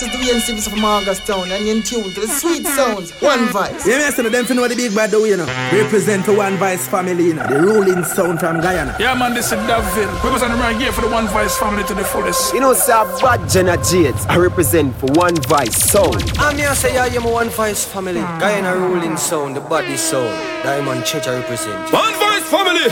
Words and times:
This 0.00 0.14
is 0.14 0.18
the 0.18 0.54
VNC 0.54 0.70
from 0.70 0.78
Margastown 0.78 1.54
and 1.54 1.66
you're 1.66 1.76
in 1.76 1.82
tune 1.82 2.04
to 2.14 2.20
the 2.22 2.26
sweet 2.26 2.64
sounds. 2.78 3.10
One 3.20 3.44
Vice. 3.48 3.86
Yeah, 3.86 3.98
me 3.98 4.04
say 4.10 4.26
them 4.26 4.46
finna 4.46 4.56
know 4.56 4.68
the 4.68 4.74
big 4.74 4.94
bad 4.94 5.10
do 5.10 5.26
you 5.26 5.36
know. 5.36 5.44
Represent 5.74 6.24
the 6.24 6.32
One 6.32 6.56
Vice 6.56 6.88
family, 6.88 7.26
you 7.26 7.34
know. 7.34 7.46
The 7.46 7.60
ruling 7.60 8.02
sound 8.04 8.40
from 8.40 8.62
Guyana. 8.62 8.96
Yeah, 8.98 9.12
man, 9.12 9.34
this 9.34 9.52
is 9.52 9.60
David. 9.68 10.08
We 10.24 10.30
was 10.30 10.42
on 10.42 10.52
the 10.52 10.56
right 10.56 10.74
here 10.74 10.90
for 10.90 11.02
the 11.02 11.10
One 11.10 11.28
Vice 11.28 11.58
family 11.58 11.84
to 11.84 11.92
the 11.92 12.04
fullest. 12.04 12.54
You 12.54 12.60
know, 12.60 12.72
sir, 12.72 13.04
bad 13.20 13.46
Jenna 13.50 13.76
Jades. 13.84 14.24
I 14.24 14.38
represent 14.38 14.96
for 14.96 15.08
One 15.12 15.36
Vice 15.52 15.76
sound. 15.76 16.32
I'm 16.38 16.56
here 16.56 16.74
say 16.74 16.94
yeah, 16.94 17.04
you're 17.04 17.20
my 17.20 17.30
One 17.30 17.50
Vice 17.50 17.84
family. 17.84 18.20
Ah. 18.20 18.38
Guyana 18.40 18.74
ruling 18.78 19.18
sound, 19.18 19.54
the 19.54 19.60
body 19.60 19.98
sound. 19.98 20.32
Diamond 20.62 21.04
Church 21.04 21.28
I 21.28 21.40
represent. 21.40 21.92
One 21.92 22.14
Vice 22.14 22.29
family. 22.50 22.90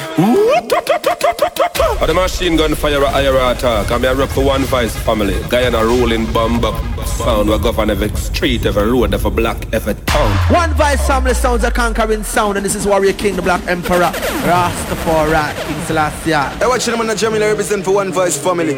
Or 2.00 2.06
the 2.06 2.14
machine 2.14 2.56
gun 2.56 2.74
fire 2.76 3.02
a 3.02 3.10
higher 3.10 3.36
attack. 3.50 3.90
I'm 3.90 4.02
here 4.02 4.14
rock 4.14 4.30
for 4.30 4.44
One 4.44 4.62
Vice 4.62 4.96
family. 4.96 5.34
Guyana 5.48 5.84
ruling 5.84 6.32
bomb 6.32 6.64
up 6.64 6.76
sound. 7.06 7.50
We 7.50 7.58
govern 7.58 7.90
every 7.90 8.08
street, 8.10 8.64
every 8.66 8.88
road, 8.90 9.12
every 9.12 9.30
block, 9.30 9.58
every 9.72 9.94
town. 9.94 10.30
One 10.54 10.72
Vice 10.74 11.04
family 11.06 11.34
sounds 11.34 11.64
a 11.64 11.70
conquering 11.72 12.22
sound, 12.22 12.56
and 12.56 12.64
this 12.64 12.76
is 12.76 12.86
Warrior 12.86 13.14
King, 13.14 13.34
the 13.34 13.42
Black 13.42 13.66
Emperor, 13.66 14.12
Rastafari, 14.46 15.66
King 15.66 15.80
Selassie. 15.86 16.34
I 16.34 16.66
watch 16.66 16.86
them 16.86 17.00
on 17.00 17.08
the 17.08 17.16
Jamila 17.16 17.48
represent 17.48 17.84
for 17.84 17.94
One 17.94 18.12
Vice 18.12 18.38
family. 18.38 18.74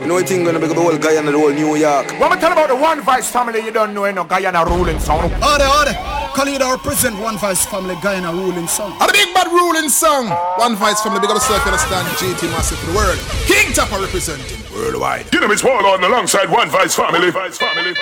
You 0.00 0.06
know 0.08 0.14
what 0.14 0.28
thing 0.28 0.44
gonna 0.44 0.58
be 0.58 0.66
the 0.66 0.74
whole 0.74 0.98
Guyana, 0.98 1.30
the 1.30 1.38
whole 1.38 1.52
New 1.52 1.76
York. 1.76 2.10
When 2.18 2.30
we 2.30 2.36
tell 2.36 2.52
about 2.52 2.68
the 2.68 2.76
One 2.76 3.00
Vice 3.02 3.30
family, 3.30 3.60
you 3.64 3.70
don't 3.70 3.94
know, 3.94 4.04
you 4.06 4.12
know, 4.12 4.24
Guyana 4.24 4.64
ruling 4.64 4.98
sound. 4.98 5.32
Order, 5.32 5.66
order. 5.78 6.23
Khalid 6.34 6.60
represent 6.60 7.16
One 7.20 7.38
Vice 7.38 7.64
family, 7.64 7.94
guy 8.02 8.18
in 8.18 8.24
a 8.24 8.32
ruling 8.32 8.66
song. 8.66 8.90
And 9.00 9.08
the 9.08 9.12
big 9.12 9.32
bad 9.32 9.46
ruling 9.46 9.88
song. 9.88 10.28
One 10.58 10.74
Vice 10.74 11.00
family, 11.00 11.20
big 11.20 11.30
up 11.30 11.36
yourself, 11.36 11.64
you 11.64 11.70
understand? 11.70 12.08
GT 12.18 12.50
massive 12.50 12.78
for 12.78 12.90
the 12.90 12.96
world. 12.96 13.18
King 13.46 13.72
Tapper 13.72 14.02
representing 14.02 14.58
worldwide. 14.74 15.32
You 15.32 15.40
know, 15.40 15.50
it's 15.52 15.62
Warlord 15.62 16.02
alongside 16.02 16.50
One 16.50 16.68
Vice 16.68 16.96
family. 16.96 17.30
One 17.30 17.54
Vice 17.54 17.58
family. 17.58 17.94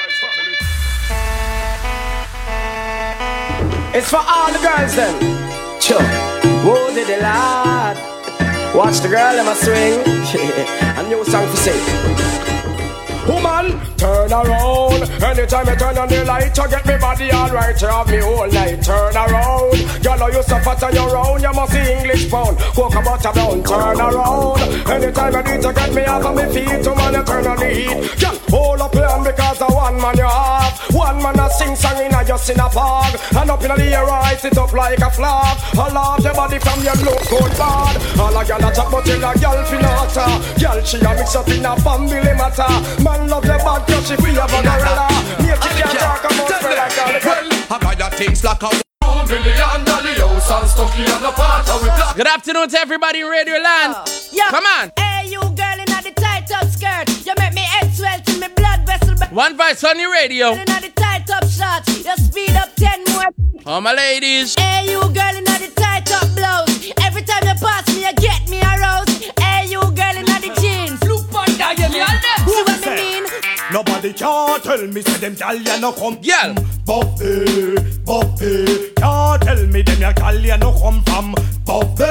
It's 3.93 4.09
for 4.09 4.25
all 4.25 4.51
the 4.51 4.59
girls 4.65 4.97
then. 4.97 5.13
Chuck. 5.79 6.01
Whoa, 6.65 6.89
did 6.95 7.09
the 7.09 7.21
lad. 7.21 8.01
Watch 8.75 9.01
the 9.01 9.09
girl 9.09 9.39
in 9.39 9.45
my 9.45 9.53
swing. 9.53 10.01
A 10.97 11.03
new 11.07 11.23
song 11.27 11.45
to 11.51 11.57
sing. 11.59 11.77
Woman, 13.29 13.79
turn 13.99 14.33
around. 14.33 15.03
Anytime 15.23 15.69
you 15.69 15.77
turn 15.77 15.99
on 15.99 16.09
the 16.09 16.25
light, 16.25 16.57
you 16.57 16.69
get 16.69 16.87
me 16.87 16.92
body 17.13 17.33
alright. 17.33 17.81
You 17.81 17.89
have 17.89 18.09
me 18.09 18.21
all 18.21 18.49
night. 18.49 18.83
Turn 18.83 19.17
around. 19.17 19.73
You 20.33 20.43
so 20.43 20.59
fat 20.61 20.83
on 20.83 20.95
your 20.95 21.17
own. 21.17 21.43
You 21.43 21.53
must 21.53 21.73
see 21.73 21.93
English 21.93 22.31
pound. 22.31 22.57
Coca 22.59 23.03
butter 23.03 23.33
down. 23.35 23.63
Turn 23.63 24.01
around. 24.01 24.61
Anytime 24.89 25.35
you 25.35 25.43
need 25.43 25.63
to 25.63 25.73
get 25.73 25.95
me 25.95 26.05
off 26.05 26.25
of 26.25 26.35
my 26.35 26.47
feet, 26.47 26.87
woman, 26.87 27.15
you 27.15 27.25
turn 27.25 27.47
on 27.47 27.57
the 27.59 27.69
heat. 27.69 28.21
Girl, 28.21 28.37
hold 28.49 28.81
up 28.81 28.95
your 28.95 29.25
because 29.25 29.59
the 29.59 29.67
one 29.67 30.01
man 30.01 30.17
you 30.17 30.25
have. 30.25 30.73
One 30.95 31.23
man 31.23 31.39
a 31.39 31.51
sing 31.51 31.75
song 31.77 32.01
in 32.01 32.15
a 32.15 32.25
just 32.25 32.49
in 32.49 32.61
a 32.61 32.69
park. 32.69 33.13
And 33.37 33.51
up 33.51 33.63
in 33.63 33.75
the 33.77 33.85
air, 33.93 34.07
rise 34.07 34.45
it 34.45 34.57
up 34.57 34.73
like 34.73 35.01
a 35.01 35.11
flag. 35.11 35.59
I 35.75 35.89
love 35.93 36.25
your 36.25 36.35
body 36.35 36.59
from 36.59 36.81
your 36.83 36.97
look 37.05 37.23
good 37.29 37.53
bad. 37.59 37.97
All 38.21 38.37
a 38.37 38.45
girl 38.45 38.65
a 38.65 38.73
talk 38.73 38.91
but 38.91 39.07
you 39.07 39.17
a 39.17 39.31
girl 39.37 39.61
finata. 39.69 40.27
Girl, 40.61 40.81
she 40.85 40.97
a 40.97 41.11
mix 41.13 41.35
up 41.37 41.49
in 41.49 41.67
a 41.67 41.77
family 41.83 42.33
matter. 42.41 42.73
Man 43.03 43.29
love 43.29 43.45
your 43.45 43.59
bad 43.59 43.85
cause 43.87 44.09
she 44.09 44.17
feel 44.17 44.39
a 44.39 44.47
gorilla. 44.49 45.09
Make 45.43 45.61
it 45.61 45.75
can't 45.77 45.99
talk 45.99 46.25
about 46.25 46.63
like 46.63 46.97
a 46.97 47.02
I 47.05 47.79
got 47.81 47.99
that 47.99 48.15
things 48.15 48.45
like 48.45 48.63
a 48.63 48.71
Good 52.15 52.27
afternoon 52.27 52.69
to 52.69 52.79
everybody 52.79 53.21
in 53.21 53.27
Radio 53.27 53.55
Land. 53.55 53.95
Oh, 53.97 54.05
yeah. 54.31 54.51
Come 54.51 54.65
on. 54.65 54.93
Hey, 54.97 55.29
you 55.29 55.41
girl 55.41 55.79
in 55.79 55.87
the 55.87 56.13
tight 56.15 56.51
up 56.53 56.69
skirt. 56.69 57.09
You 57.27 57.33
make 57.39 57.55
me 57.55 57.63
head 57.63 57.93
swell 57.93 58.21
to 58.21 58.39
me 58.39 58.49
blood 58.55 58.87
vessel. 58.87 59.17
One 59.35 59.57
Vice 59.57 59.83
on 59.83 59.97
the 59.97 60.05
radio. 60.05 60.53
In 60.53 60.65
the 60.67 60.93
tight 60.95 61.29
up 61.31 61.45
shorts. 61.49 62.05
You 62.05 62.17
speed 62.23 62.55
up 62.55 62.75
10 62.77 63.05
more. 63.11 63.31
All 63.67 63.81
my 63.81 63.95
ladies. 63.95 64.55
Hey, 64.55 64.93
you 64.93 65.01
girl 65.01 65.35
in 65.35 65.45
the 65.45 65.73
tight 65.75 66.13
up 66.13 66.29
blouse. 66.37 66.93
Every 67.03 67.23
time 67.23 67.43
you 67.43 67.55
pass 67.59 67.89
me, 67.89 68.07
you 68.07 68.13
get 68.15 68.49
me 68.49 68.61
aroused. 68.61 69.33
Hey, 69.41 69.67
you 69.67 69.81
girl 69.81 70.17
in 70.17 70.27
the 70.27 70.53
jeans. 70.61 71.03
Look 71.03 71.35
on 71.35 71.51
that, 71.59 71.79
you 71.79 71.89
See 72.53 72.63
what 72.63 72.87
I 72.87 72.95
mean? 72.95 73.32
Nobody 73.73 74.13
can 74.13 74.61
tell 74.61 74.87
me 74.87 75.01
say 75.01 75.17
them 75.17 75.35
gal 75.35 75.57
ya 75.57 75.79
no 75.79 75.93
come 75.93 76.21
Girl. 76.21 76.55
Buffy, 76.85 77.75
Buffy 78.05 78.93
Can't 78.97 79.43
tell 79.43 79.67
me 79.67 79.81
them 79.81 80.01
ya 80.01 80.13
gal 80.13 80.39
ya 80.45 80.57
no 80.57 80.73
come 80.79 81.03
from 81.05 81.33
Buffy, 81.65 82.05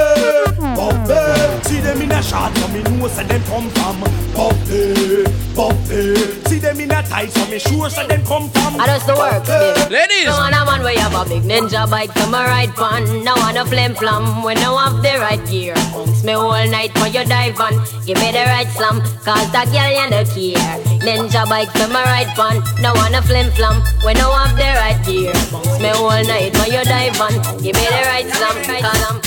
Buffy 0.57 1.69
See 1.69 1.79
them 1.81 2.01
in 2.01 2.11
a 2.11 2.23
shot 2.23 2.57
so 2.57 2.67
me 2.69 2.81
know 2.81 3.07
say 3.09 3.25
them 3.25 3.43
come 3.43 3.69
from 3.77 3.99
Buffy, 4.33 5.23
Buffy 5.53 6.15
See 6.49 6.57
them 6.57 6.79
in 6.79 6.89
a 6.89 7.03
tight 7.03 7.29
so 7.29 7.45
me 7.45 7.59
sure 7.59 7.91
say 7.91 8.07
them 8.07 8.25
come 8.25 8.49
from 8.49 8.77
ah, 8.77 8.79
How 8.79 8.85
does 8.87 9.05
the 9.05 9.13
work, 9.13 9.45
baby? 9.45 9.93
Ladies. 9.93 10.25
No 10.25 10.37
one 10.37 10.53
a 10.53 10.65
man 10.65 10.81
where 10.81 10.93
you 10.93 10.99
have 10.99 11.13
a 11.13 11.29
big 11.29 11.43
ninja 11.43 11.87
bike 11.91 12.11
to 12.15 12.25
my 12.27 12.43
right 12.45 12.73
pan. 12.75 13.03
No 13.23 13.35
one 13.35 13.57
a 13.57 13.65
flim 13.65 13.93
flam 13.93 14.41
when 14.41 14.57
no 14.61 14.77
have 14.77 15.03
the 15.03 15.19
right 15.19 15.45
gear. 15.47 15.75
Bounce 15.93 16.23
me 16.23 16.33
all 16.33 16.67
night 16.69 16.95
when 16.95 17.13
you 17.13 17.23
dive 17.25 17.59
on. 17.59 17.73
Give 18.07 18.17
me 18.17 18.31
the 18.31 18.45
right 18.49 18.67
slam, 18.69 19.01
cause 19.21 19.51
that 19.51 19.69
girl 19.69 19.91
you 19.93 20.09
no 20.09 20.23
care. 20.25 20.90
Ninja 21.01 21.49
bike 21.49 21.71
to 21.73 21.87
my 21.87 22.03
right 22.03 22.27
pan. 22.35 22.61
No 22.81 22.93
one 22.93 23.15
a 23.15 23.21
flim 23.21 23.51
flam 23.51 23.81
when 24.03 24.17
no 24.17 24.31
have 24.33 24.55
the 24.55 24.63
right 24.63 25.03
gear. 25.05 25.33
Bounce 25.51 25.79
me 25.79 25.89
all 25.89 26.23
night 26.23 26.53
when 26.57 26.71
you 26.71 26.83
dive 26.83 27.19
on. 27.19 27.33
Give 27.61 27.75
me 27.75 27.85
the 27.89 28.01
right 28.05 28.29
slam, 28.29 28.55
cause 28.63 28.85
I'm 29.09 29.21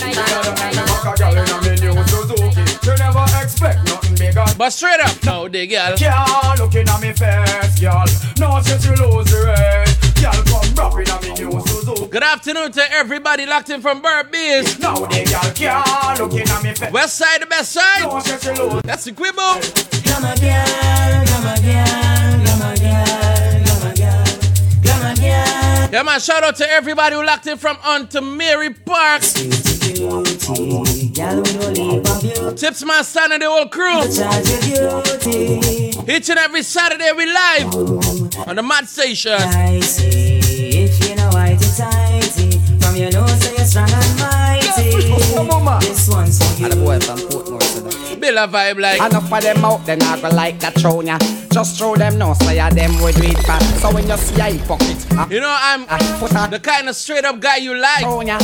You 2.84 2.95
never 2.99 3.25
expect 3.43 3.84
nothing 3.89 4.15
bigger 4.15 4.45
But 4.57 4.71
straight 4.71 5.01
up 5.01 5.17
now, 5.25 5.49
the 5.49 5.67
girl. 5.67 5.97
Girl, 5.97 6.55
looking 6.59 6.89
at 6.89 7.01
me 7.01 7.13
face, 7.13 7.81
girl. 7.81 8.05
No, 8.39 8.61
since 8.61 8.84
you 8.84 8.95
lose 8.95 9.31
the 9.31 9.41
race, 9.49 10.23
girl, 10.23 10.33
come 10.45 10.75
rapping 10.75 11.09
at 11.13 11.23
me 11.23 11.33
new 11.51 11.61
Suzuki. 11.67 12.07
Good 12.09 12.23
afternoon 12.23 12.73
to 12.73 12.93
everybody 12.93 13.47
locked 13.47 13.71
in 13.71 13.81
from 13.81 14.01
Burp 14.03 14.31
Beers. 14.31 14.79
Now 14.79 14.95
the 14.95 15.25
girl, 15.25 15.53
girl, 15.59 16.27
looking 16.27 16.49
at 16.49 16.63
me 16.63 16.75
face. 16.75 16.93
West 16.93 17.17
side, 17.17 17.43
the 17.43 17.47
best 17.47 17.73
side. 17.73 18.03
No, 18.03 18.21
since 18.21 18.45
you 18.45 18.53
lose. 18.53 18.83
That's 18.83 19.05
the 19.05 19.13
quibble. 19.13 19.61
Come 20.05 20.25
again, 20.25 21.27
come 21.44 21.59
again, 21.59 22.47
come 22.47 22.72
again, 22.72 23.65
come 23.66 23.91
again, 23.91 24.27
come 24.82 25.12
again. 25.12 25.91
Yeah, 25.93 26.03
man, 26.03 26.21
shout 26.21 26.43
out 26.43 26.56
to 26.56 26.69
everybody 26.69 27.16
who 27.16 27.25
locked 27.25 27.47
in 27.47 27.59
from 27.59 27.77
on 27.84 28.09
to 28.09 28.21
Mary 28.22 28.71
Park. 28.71 29.21
Tips 32.56 32.83
my 32.84 33.03
son 33.03 33.33
and 33.33 33.43
the 33.43 33.49
whole 33.49 33.69
crew. 33.69 34.00
Each 36.09 36.31
and 36.31 36.38
every 36.38 36.62
Saturday 36.62 37.12
we 37.12 37.27
live 37.27 37.75
on 38.49 38.56
the 38.56 38.62
Mad 38.62 38.88
Station. 38.88 39.37
If 39.37 41.09
you 41.09 41.15
know 41.16 41.28
white 41.31 41.53
it's 41.60 41.77
tighty, 41.77 42.59
from 42.81 42.97
your 42.97 43.10
nose 43.12 43.43
so 43.43 43.53
you're 43.54 43.66
strong 43.66 43.91
and 43.91 44.19
mighty. 44.19 44.91
This 45.87 46.09
one's 46.09 46.38
for 46.38 46.62
you. 46.62 47.44
And 48.27 48.37
the 48.37 48.47
boy 48.47 48.73
from 48.73 48.75
Portmore 48.75 48.75
so 48.75 48.75
that. 48.75 48.75
Bill 48.75 48.75
a 48.75 48.75
vibe 48.75 48.81
like. 48.81 49.12
Enough 49.12 49.33
of 49.33 49.43
them 49.43 49.65
out, 49.65 49.87
then 49.87 50.03
I 50.03 50.21
go 50.21 50.29
like 50.29 50.61
that 50.61 50.75
thrown 50.75 51.07
ya. 51.07 51.19
Just 51.53 51.79
throw 51.79 51.95
them 51.97 52.19
no 52.19 52.35
say 52.35 52.57
ya 52.57 52.71
them 52.71 53.03
with 53.03 53.23
it 53.23 53.39
fat. 53.45 53.62
So 53.81 53.93
when 53.93 54.09
you 54.09 54.17
see 54.17 54.41
a 54.41 54.45
hypocrite, 54.45 55.07
ah, 55.12 55.29
You 55.31 55.41
know, 55.41 55.57
I'm 55.57 55.83
a 55.83 56.49
the 56.49 56.61
kind 56.61 56.89
of 56.89 56.97
straight 56.97 57.25
up 57.25 57.41
guy 57.41 57.57
you 57.57 57.77
like. 57.77 58.01
thrown 58.01 58.27
ya. 58.27 58.39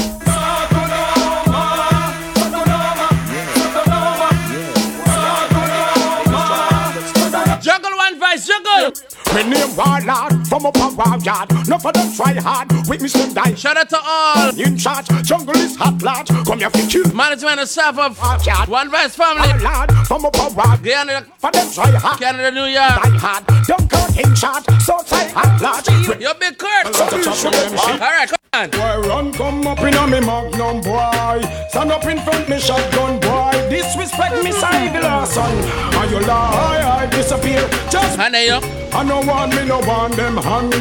Juggle 7.61 7.97
one 7.97 8.19
vice, 8.19 8.47
juggle. 8.47 9.10
Me 9.35 9.45
name 9.45 9.77
Warlord 9.77 10.47
from 10.49 10.67
up 10.67 10.77
a 10.77 10.89
war 10.95 11.19
yard. 11.23 11.51
No 11.69 11.79
for 11.79 11.93
them 11.93 12.13
try 12.13 12.35
hard 12.35 12.73
with 12.89 13.01
me 13.01 13.09
some 13.09 13.33
die. 13.33 13.55
Shout 13.55 13.77
out 13.77 13.89
to 13.91 13.99
all 14.03 14.49
In 14.59 14.77
charge, 14.77 15.07
jungle 15.23 15.57
is 15.57 15.77
hot 15.77 16.03
lad. 16.03 16.27
Come 16.27 16.59
here 16.59 16.71
for 16.71 16.87
kill. 16.91 17.15
management 17.15 17.61
and 17.61 17.69
staff 17.69 17.97
of 17.99 18.19
Warlord 18.19 18.69
One 18.69 18.91
Vice 18.91 19.15
family. 19.15 19.49
Lad 19.63 19.91
from 20.09 20.25
up 20.25 20.35
a 20.37 20.53
war. 20.53 20.77
Guyana, 20.83 21.23
For 21.39 21.53
them 21.53 21.71
try 21.71 21.91
hard. 21.93 22.19
Canada, 22.19 22.51
New 22.51 22.67
York. 22.67 23.03
Die 23.03 23.19
hard. 23.19 23.47
Don't 23.67 23.89
go 23.89 24.05
in 24.19 24.35
charge. 24.35 24.65
So 24.83 24.99
try 25.07 25.29
hot 25.29 25.61
lad. 25.63 25.87
Yo, 26.21 26.35
Big 26.35 26.59
Kurt. 26.59 26.87
All 26.87 27.99
right, 28.01 28.29
come 28.29 28.39
on. 28.53 28.71
Boy, 28.71 29.09
run, 29.09 29.33
come 29.33 29.67
up 29.67 29.79
in 29.81 29.95
a 29.95 30.07
me 30.09 30.21
magnum, 30.21 30.81
boy. 30.81 31.41
Stand 31.69 31.93
up 31.93 32.05
in 32.05 32.19
front 32.19 32.49
me 32.49 32.59
shotgun, 32.59 33.21
boy. 33.21 33.53
Disrespect 33.71 34.43
me 34.43 34.51
side 34.51 35.01
Larson. 35.01 35.45
And 35.45 36.11
you 36.11 36.21
lie, 36.27 37.05
I 37.05 37.07
disappear. 37.07 37.69
Just 37.91 38.17
there 38.17 38.61
you. 38.61 38.81
I 38.93 39.05
no 39.25 39.33
want 39.33 39.55
me, 39.55 39.65
no 39.65 39.79
want 39.81 40.15
them 40.17 40.37
hand. 40.37 40.75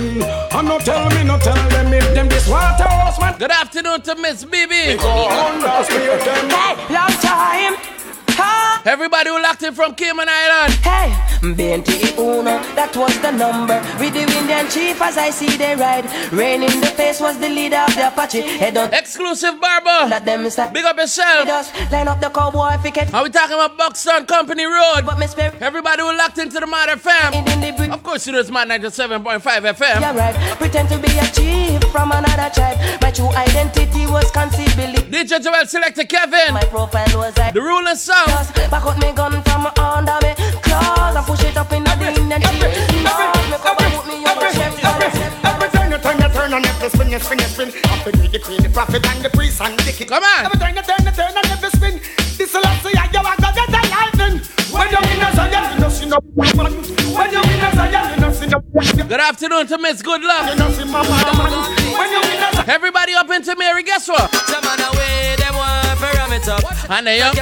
I 0.51 0.61
no 0.61 0.79
tell 0.79 1.09
me, 1.09 1.23
no 1.23 1.37
tell 1.39 1.69
them 1.69 1.93
if 1.93 2.13
them 2.13 2.29
this 2.29 2.47
water 2.47 2.83
house 2.83 3.19
man. 3.19 3.37
Good 3.37 3.51
afternoon 3.51 4.01
to 4.03 4.15
Miss 4.15 4.45
BB. 4.45 4.99
Go 4.99 5.29
under 5.29 5.83
spear 5.83 6.17
them. 6.17 6.49
Long 6.89 7.11
time. 7.21 7.98
Ha! 8.39 8.81
Everybody 8.85 9.29
who 9.29 9.41
locked 9.41 9.63
in 9.63 9.73
from 9.73 9.93
Cayman 9.95 10.27
Island. 10.29 10.73
Hey, 10.81 11.11
BNT 11.43 12.17
Uno, 12.17 12.57
that 12.75 12.95
was 12.95 13.13
the 13.19 13.31
number. 13.31 13.75
With 13.99 14.13
the 14.13 14.23
Indian 14.23 14.67
chief 14.69 15.01
as 15.01 15.17
I 15.17 15.29
see 15.29 15.51
they 15.57 15.75
ride. 15.75 16.05
Rain 16.31 16.63
in 16.63 16.79
the 16.79 16.87
face 16.87 17.19
was 17.19 17.37
the 17.39 17.49
leader 17.49 17.77
of 17.77 17.93
the 17.95 18.07
Apache. 18.07 18.41
Head 18.41 18.77
on 18.77 18.93
Exclusive 18.93 19.59
barber. 19.59 20.09
let 20.09 20.25
them 20.25 20.49
start. 20.49 20.73
Big 20.73 20.85
up 20.85 20.97
yourself. 20.97 21.45
Just 21.45 21.75
line 21.91 22.07
up 22.07 22.19
the 22.21 22.29
cowboy 22.29 22.75
if 22.79 22.85
you. 22.85 22.91
Are 23.13 23.23
we 23.23 23.29
talking 23.29 23.55
about 23.55 23.77
Buxton 23.77 24.25
Company 24.25 24.65
Road? 24.65 25.03
But 25.05 25.19
me 25.19 25.27
spirit 25.27 25.55
Everybody 25.61 26.01
who 26.01 26.15
locked 26.17 26.37
into 26.37 26.59
the 26.59 26.67
Mother 26.67 26.95
Fam. 26.97 27.33
in 27.33 27.45
the 27.61 27.71
breeze. 27.75 27.89
Of 27.91 28.01
course, 28.03 28.25
you 28.27 28.33
know 28.33 28.39
it's 28.39 28.49
my 28.49 28.65
97.5 28.65 29.41
FM. 29.41 29.99
Yeah, 30.01 30.15
right. 30.17 30.35
Pretend 30.57 30.89
to 30.89 30.97
be 30.97 31.11
a 31.17 31.25
chief 31.35 31.83
from 31.91 32.11
another 32.11 32.49
tribe. 32.53 32.77
My 33.01 33.11
true 33.11 33.29
identity 33.35 34.05
was 34.07 34.31
conceived 34.31 34.75
belief. 34.77 35.05
DJ 35.11 35.43
Joel 35.43 35.65
Selector 35.65 36.05
Kevin. 36.05 36.53
My 36.53 36.63
profile 36.65 37.05
was 37.17 37.37
like 37.37 37.53
the 37.53 37.61
ruling 37.61 37.95
sound. 38.29 38.71
Back 38.71 38.85
out 38.85 38.97
me 39.01 39.11
gun 39.11 39.41
from 39.43 39.65
under 39.77 40.17
me 40.21 40.31
claws 40.61 41.15
and 41.15 41.25
push 41.25 41.43
it 41.43 41.57
up 41.57 41.71
in 41.73 41.83
the 41.83 41.93
Indian 42.13 42.41
tree. 42.41 42.73
No, 43.03 43.13
me 43.49 43.57
come 43.57 43.77
and 43.81 43.93
put 43.93 44.05
me 44.07 44.15
on 44.25 44.35
my 44.37 44.51
chest. 44.53 44.77
Every 45.43 45.69
turn 45.69 45.91
you 45.91 45.97
turn 45.97 46.17
you 46.21 46.29
turn 46.29 46.53
and 46.53 46.65
every 46.65 46.89
spin 46.89 47.09
you 47.09 47.19
spin 47.19 47.39
you 47.39 47.49
spin. 47.49 47.69
After 47.85 48.11
me 48.17 48.27
the 48.27 48.39
queen, 48.39 48.61
the 48.63 48.69
prophet 48.69 49.05
and 49.05 49.23
the 49.25 49.29
priest 49.29 49.61
and 49.61 49.77
the 49.79 49.91
king. 49.91 50.07
Come 50.07 50.23
on. 50.23 50.45
Every 50.45 50.59
turn 50.59 50.75
you 50.75 50.83
turn 50.83 51.01
you 51.05 51.11
turn 51.11 51.33
and 51.35 51.49
every 51.49 51.69
spin. 51.73 51.95
This 52.37 52.53
is 52.53 52.53
like 52.55 52.81
say 52.81 52.93
you 52.93 53.01
are 53.01 53.11
gonna 53.11 53.49
get 53.57 53.69
a 53.69 53.81
lightning. 53.89 54.35
When 54.71 54.87
you 54.93 55.01
win 55.01 55.21
a 55.25 55.29
Zion, 55.35 55.73
you 55.73 55.79
don't 55.81 55.91
see 55.91 56.05
no 56.05 56.17
man. 56.37 56.71
When 57.17 57.31
you 57.33 57.48
Good 58.49 59.19
afternoon 59.19 59.67
to 59.67 59.77
Miss 59.77 60.01
Good 60.01 60.21
Luck. 60.21 60.57
Everybody 62.67 63.13
up 63.13 63.29
into 63.29 63.55
Mary, 63.55 63.83
guess 63.83 64.07
what? 64.07 64.31
They 67.05 67.21
up. 67.21 67.35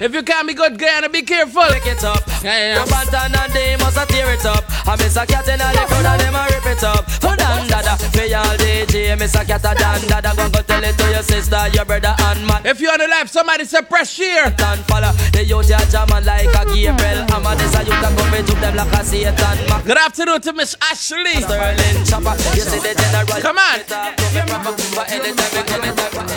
If 0.00 0.14
you 0.14 0.22
can't 0.22 0.46
be 0.46 0.54
good, 0.54 0.78
Guyana, 0.78 1.08
be 1.08 1.22
careful. 1.22 1.64
Pick 1.70 1.86
it 1.86 2.04
up. 2.04 2.22
Yeah, 2.42 2.76
yeah. 2.76 2.84
Bantan 2.84 3.34
and 3.36 3.52
they 3.52 3.76
must 3.76 4.08
tear 4.08 4.32
it 4.32 4.44
up. 4.46 4.64
I 4.86 4.96
miss 4.96 5.16
a 5.16 5.26
cat 5.26 5.48
in 5.48 5.60
a 5.60 5.66
rip 5.74 6.66
it 6.66 6.84
up. 6.84 7.04
Dan 7.36 7.65
dada, 7.82 7.96
me 8.16 8.32
all 8.32 8.56
DJ, 8.56 9.18
miss 9.18 9.34
a 9.34 9.44
dan 9.44 10.00
dada. 10.08 10.32
Go 10.36 10.48
go 10.48 10.62
tell 10.62 10.82
it 10.82 10.96
to 10.96 11.10
your 11.10 11.22
sister, 11.22 11.68
your 11.72 11.84
brother 11.84 12.14
and 12.18 12.46
man. 12.46 12.64
If 12.64 12.80
you're 12.80 12.92
on 12.92 12.98
the 12.98 13.08
live, 13.08 13.30
somebody 13.30 13.64
say 13.64 13.82
press 13.82 14.10
share. 14.10 14.46
And 14.46 14.80
follow 14.86 15.12
the 15.32 15.44
youth 15.44 15.68
ya 15.68 15.78
jamming 15.90 16.24
like 16.24 16.48
a 16.48 16.64
Gabriel. 16.64 17.26
I'm 17.30 17.46
a 17.46 17.56
this 17.56 17.74
a 17.74 17.84
youth 17.84 18.00
a 18.00 18.08
come 18.16 18.44
to 18.44 18.54
them 18.60 18.76
like 18.76 18.92
a 18.92 19.04
Satan. 19.04 19.84
Good 19.84 19.98
afternoon 19.98 20.40
to 20.42 20.52
Miss 20.52 20.76
Ashley. 20.82 21.42
Sterling 21.42 22.04
chopper, 22.04 22.34
you 22.54 22.64
see 22.64 22.80
the 22.80 22.94
general. 22.96 23.40
Come 23.42 23.58
on. 23.58 23.80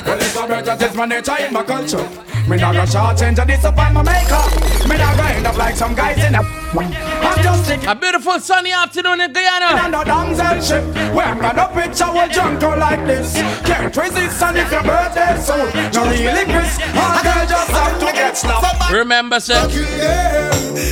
Well, 0.05 0.17
it's 0.19 0.35
a 0.35 0.47
virgin, 0.47 0.77
it's 0.81 0.95
my 0.95 1.05
nature 1.05 1.37
in 1.39 1.53
my 1.53 1.63
culture. 1.63 2.07
Me 2.47 2.57
not 2.57 2.73
gonna 2.73 2.87
short 2.87 3.17
change 3.17 3.37
this 3.37 3.63
up 3.63 3.75
my 3.75 4.01
makeup. 4.01 4.49
Me 4.89 4.97
not 4.97 5.15
gonna 5.17 5.29
end 5.35 5.45
up 5.45 5.55
like 5.57 5.75
some 5.75 5.93
guys 5.93 6.17
in 6.23 6.35
a. 6.35 6.41
I'm 6.41 7.43
just 7.43 7.65
sick. 7.65 7.83
A 7.87 7.95
beautiful 7.95 8.39
sunny 8.39 8.71
afternoon 8.71 9.21
in 9.21 9.31
Guyana. 9.33 9.85
And 9.85 9.95
a 9.95 10.03
damsel 10.03 10.61
ship. 10.61 10.83
Where 11.13 11.28
I'm 11.29 11.37
gonna 11.37 11.69
picture 11.75 12.11
will 12.11 12.27
junk 12.27 12.59
like 12.63 13.05
this. 13.05 13.35
Can't 13.61 13.95
resist 13.95 14.41
and 14.41 14.57
if 14.57 14.71
your 14.71 14.81
birthday 14.81 15.37
soon. 15.37 15.69
No 15.93 16.09
really 16.09 16.43
Chris. 16.49 16.81
All 16.97 17.21
girl 17.21 17.45
just 17.45 17.69
have 17.69 17.99
to 17.99 18.05
get 18.17 18.35
slapped. 18.35 18.91
Remember, 18.91 19.39
sir. 19.39 19.61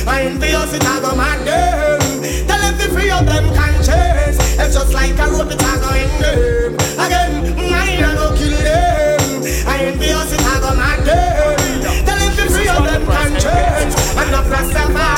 I 0.06 0.22
envious 0.30 0.74
it, 0.74 0.84
I 0.86 1.00
go 1.00 1.16
mad 1.16 1.44
them. 1.44 2.46
Tell 2.46 2.60
them 2.60 2.90
free 2.94 3.10
up 3.10 3.26
them 3.26 3.52
conscience. 3.52 4.38
It's 4.62 4.74
just 4.76 4.94
like 4.94 5.18
a 5.18 5.26
rope, 5.26 5.50
it 5.50 5.58
go 5.58 5.90
in 5.98 6.10
them. 6.22 6.74
Again, 7.02 7.58
I 7.74 8.14
go 8.14 8.36
kill 8.38 8.56
them. 8.62 9.42
I 9.66 9.78
envious 9.90 10.32
it, 10.32 10.40
I 10.40 10.60
go 10.60 10.70
mad 10.76 11.00
them. 11.04 12.06
Tell 12.06 12.16
them 12.16 12.36
to 12.36 12.52
free 12.54 12.68
up 12.68 12.84
them 12.84 13.04
conscience. 13.06 14.16
And 14.16 14.32
the 14.32 14.38
Rastafari 14.54 14.98
children. 14.98 15.17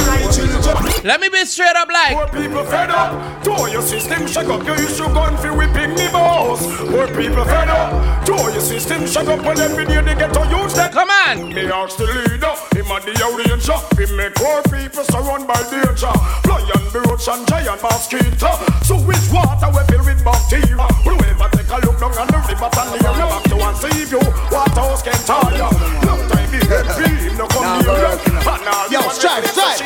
Let 1.02 1.20
me 1.20 1.30
be 1.30 1.44
straight 1.46 1.76
up 1.76 1.88
like. 1.90 2.12
Poor 2.12 2.42
people 2.42 2.64
fed 2.64 2.90
up. 2.90 3.42
To 3.44 3.70
your 3.72 3.80
system, 3.80 4.26
shake 4.26 4.48
up 4.48 4.62
your 4.66 4.76
issue 4.76 5.08
gun 5.14 5.34
for 5.38 5.56
whipping 5.56 5.94
me 5.94 6.08
boss. 6.12 6.60
Poor 6.76 7.06
people 7.08 7.44
fed 7.44 7.68
up. 7.68 8.26
To 8.26 8.34
your 8.52 8.60
system, 8.60 9.06
shake 9.06 9.28
up 9.28 9.42
when 9.42 9.58
every 9.60 9.86
day 9.86 10.02
they 10.02 10.14
get 10.14 10.34
to 10.34 10.40
use 10.60 10.74
that. 10.74 10.92
Come 10.92 11.08
on. 11.08 11.54
Me 11.54 11.64
ask 11.70 11.96
the 11.96 12.04
leader, 12.04 12.52
him 12.80 12.90
a 12.90 12.96
the 13.04 13.12
arranger. 13.20 13.78
We 13.96 14.04
make 14.16 14.34
poor 14.34 14.62
people 14.72 15.04
surrounded 15.04 15.46
by 15.46 15.60
danger. 15.68 16.12
Lion, 16.48 16.84
roach 17.04 17.28
and 17.28 17.44
giant 17.46 17.82
mosquito. 17.82 18.50
So 18.82 18.96
which 19.04 19.28
water 19.28 19.68
we 19.68 19.82
fill 19.92 20.04
with 20.04 20.24
bacteria? 20.24 20.88
Whoever 21.04 21.48
take 21.52 21.68
a 21.68 21.76
look 21.84 22.00
down 22.00 22.16
on 22.16 22.26
the 22.32 22.40
river 22.48 22.70
and 22.72 22.88
near 22.96 23.12
you 23.12 23.26
back 23.28 23.44
to 23.44 23.56
and 23.60 23.76
see 23.76 24.00
you. 24.08 24.22
Waterhouse 24.48 25.02
can 25.04 25.20
tire. 25.28 25.68
Long 26.08 26.22
time 26.32 26.48
the 26.50 26.60
head 26.64 26.88
feel, 26.96 27.32
no 27.36 27.46
come 27.52 27.84
near 27.84 28.00
you. 28.00 28.40
And 28.40 28.62
now 28.64 28.80
Yo, 28.90 29.00
strive, 29.12 29.46
strive. 29.46 29.80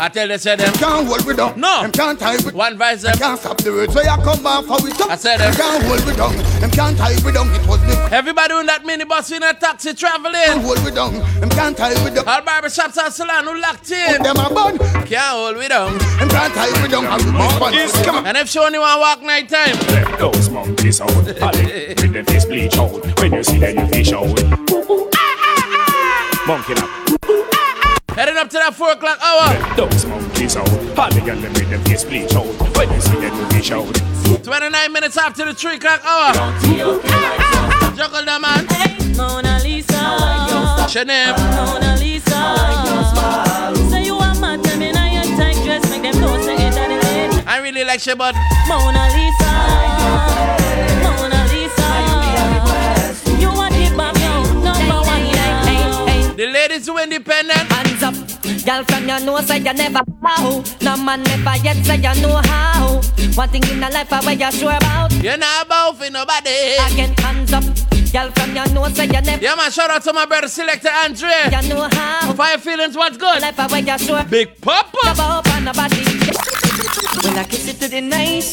I 0.00 0.08
tell 0.12 0.30
you, 0.30 0.38
say 0.38 0.56
them. 0.56 0.72
Can't 0.74 1.06
hold 1.06 1.24
we 1.26 1.34
down. 1.34 1.58
No. 1.58 1.82
Them 1.82 1.92
can't 1.92 2.18
tie 2.18 2.36
we. 2.44 2.52
One 2.52 2.78
vice 2.78 3.02
them. 3.02 3.16
Can't 3.16 3.38
stop 3.38 3.58
the 3.58 3.72
words 3.72 3.94
where 3.94 4.04
you 4.04 4.22
come 4.22 4.46
off 4.46 4.66
how 4.66 4.78
we 4.82 4.90
talk. 4.92 5.10
I 5.10 5.16
said 5.16 5.38
Them 5.38 5.52
it. 5.52 5.56
can't 5.56 5.84
hold 5.84 6.04
we 6.06 6.14
down. 6.14 6.36
Them 6.60 6.70
can't 6.70 6.96
tie 6.96 7.16
we 7.24 7.32
down. 7.32 7.48
It 7.54 7.66
was 7.66 7.80
me. 7.82 7.94
Everybody 8.10 8.54
in 8.54 8.66
that 8.66 8.84
minibus 8.84 9.32
in 9.36 9.42
a 9.42 9.52
taxi 9.54 9.92
traveling. 9.94 10.32
Can't 10.34 10.62
traveling. 10.62 10.64
hold 10.64 10.84
we 10.84 10.90
down. 10.90 11.40
Them 11.40 11.50
can't 11.50 11.76
tie 11.76 11.92
we 12.04 12.10
down. 12.10 12.28
All 12.28 12.42
barbershops 12.42 12.96
and 13.02 13.12
salon 13.12 13.44
who 13.44 13.60
locked 13.60 13.90
in. 13.90 14.16
Put 14.16 14.24
Them 14.24 14.36
a 14.36 14.54
bun. 14.54 14.78
Can't 15.06 15.20
hold 15.20 15.56
we 15.56 15.68
down. 15.68 15.98
Them 16.18 16.28
can't 16.28 16.54
tie 16.54 16.82
we 16.82 16.88
down. 16.88 17.06
And 17.06 17.24
we 17.24 17.32
must 17.32 17.58
fun. 17.58 18.26
And 18.26 18.36
if 18.36 18.48
she 18.48 18.58
only 18.58 18.78
want 18.78 19.00
walk 19.00 19.22
night 19.22 19.48
time. 19.48 19.76
Let 19.88 20.18
those 20.18 20.50
monkeys 20.50 21.00
out. 21.00 21.10
Holly, 21.10 21.94
with 21.96 22.12
the 22.12 22.24
face 22.26 22.44
bleach 22.44 22.78
out. 22.78 23.20
When 23.20 23.32
you 23.32 23.42
see 23.42 23.58
them, 23.58 23.78
you 23.78 23.86
fish 23.88 24.12
out. 24.12 24.26
Monkey 26.46 26.74
now. 26.74 26.88
Heading 28.14 28.36
up 28.36 28.48
to 28.50 28.58
that 28.58 28.74
4 28.74 28.92
o'clock 28.92 29.18
hour. 29.20 29.48
Let 29.58 29.76
those 29.76 30.06
monkeys 30.06 30.56
out. 30.56 30.68
Holly, 30.94 31.18
and 31.28 31.42
them 31.42 31.52
with 31.52 31.70
them 31.70 31.82
face 31.84 32.04
bleach 32.04 32.34
out. 32.34 32.46
When 32.76 32.92
you 32.92 33.00
see 33.00 33.18
them, 33.18 33.34
you 33.34 33.46
fish 33.48 33.72
out. 33.72 34.44
29 34.44 34.92
minutes 34.92 35.16
after 35.16 35.44
the 35.44 35.54
3 35.54 35.76
o'clock 35.76 36.04
hour. 36.04 36.32
Juggle 37.96 38.24
them, 38.24 38.42
man. 38.42 38.66
Mona 39.16 39.58
Lisa. 39.62 40.33
Chanel. 40.88 41.34
Mona 41.56 41.96
Lisa. 41.98 42.40
Say 43.90 44.04
you 44.04 44.14
are 44.16 44.34
mad, 44.40 44.62
tell 44.64 44.78
me 44.78 44.92
now 44.92 45.06
your 45.10 45.24
tight 45.36 45.56
dress, 45.64 45.88
make 45.90 46.02
them 46.02 46.20
know 46.20 46.40
say 46.42 46.54
it 46.54 46.76
and 46.76 46.92
it. 47.34 47.46
I 47.46 47.58
really 47.58 47.84
like 47.84 48.00
she, 48.00 48.14
but 48.14 48.34
Mona 48.68 49.08
Lisa. 49.14 49.50
Mona 51.02 51.40
Lisa. 51.50 51.88
You 53.40 53.48
are 53.50 53.70
the 53.70 53.94
Babylon 53.96 54.62
number 54.62 55.00
one. 55.08 55.26
Yeah. 55.26 56.32
the 56.36 56.46
ladies 56.46 56.86
who 56.86 56.98
independent. 56.98 57.60
Hands 57.72 58.02
up. 58.02 58.14
Girl 58.64 58.84
from 58.84 59.08
your 59.08 59.20
know 59.20 59.40
say 59.40 59.58
you 59.58 59.72
never 59.72 60.00
bow. 60.22 60.62
No 60.82 60.96
man 60.96 61.22
never 61.22 61.56
yet 61.64 61.76
say 61.84 61.96
you 61.96 62.22
know 62.22 62.40
how. 62.44 63.00
One 63.34 63.48
thing 63.48 63.64
in 63.70 63.80
the 63.80 63.90
life 63.90 64.12
I 64.12 64.20
where 64.24 64.34
you 64.34 64.52
sure 64.52 64.76
about. 64.76 65.12
You're 65.22 65.36
not 65.36 65.66
about 65.66 65.98
for 65.98 66.10
nobody. 66.10 66.76
Again, 66.86 67.14
hands 67.18 67.52
up. 67.52 67.64
Girl 68.14 68.30
from 68.30 68.54
your 68.54 68.68
know 68.68 68.86
say 68.90 69.06
you 69.06 69.20
never. 69.22 69.42
Yeah, 69.42 69.56
man, 69.56 69.72
shout 69.72 69.90
out 69.90 70.04
to 70.04 70.12
my 70.12 70.24
brother 70.24 70.46
Selector 70.46 70.88
Andre. 70.88 71.50
You 71.50 71.68
know 71.68 71.88
how. 71.90 72.32
Fire 72.34 72.58
feelings, 72.58 72.96
what's 72.96 73.16
good? 73.16 73.42
Life 73.42 73.58
I 73.58 73.66
where 73.66 73.80
you 73.80 73.98
sure. 73.98 74.22
Big 74.22 74.60
Papa. 74.60 74.96
Never 75.02 75.22
up 75.22 75.48
on 75.48 75.64
nobody. 75.64 76.04
When 77.24 77.36
I 77.36 77.44
kiss 77.50 77.66
it 77.66 77.80
to 77.80 77.88
the 77.88 78.00
night. 78.00 78.44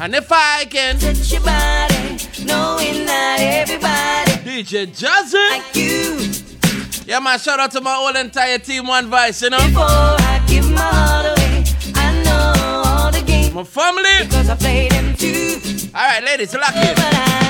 And 0.00 0.16
if 0.16 0.32
I 0.32 0.64
can 0.64 0.98
touch 0.98 1.30
your 1.30 1.42
body, 1.42 2.18
knowing 2.44 3.06
that 3.06 3.38
everybody 3.38 4.32
DJ 4.42 4.88
Jazzy 4.88 5.48
like 5.50 5.76
you. 5.76 7.04
Yeah, 7.06 7.20
man, 7.20 7.38
shout 7.38 7.60
out 7.60 7.70
to 7.70 7.80
my 7.80 7.94
whole 7.94 8.16
entire 8.16 8.58
team, 8.58 8.88
One 8.88 9.08
Vice, 9.08 9.42
you 9.42 9.50
know. 9.50 9.58
Before 9.58 9.84
I 9.84 10.42
give 10.48 10.68
my 10.72 10.80
heart 10.80 11.38
away, 11.38 11.64
I 11.94 12.20
know 12.24 12.82
all 12.84 13.12
the 13.12 13.22
games. 13.24 13.54
My 13.54 13.62
family. 13.62 14.26
Because 14.26 14.50
I 14.50 14.56
play 14.56 14.88
them 14.88 15.14
too. 15.14 15.60
All 15.94 16.02
right, 16.02 16.24
ladies, 16.24 16.52
lock 16.52 16.72
it. 16.74 17.45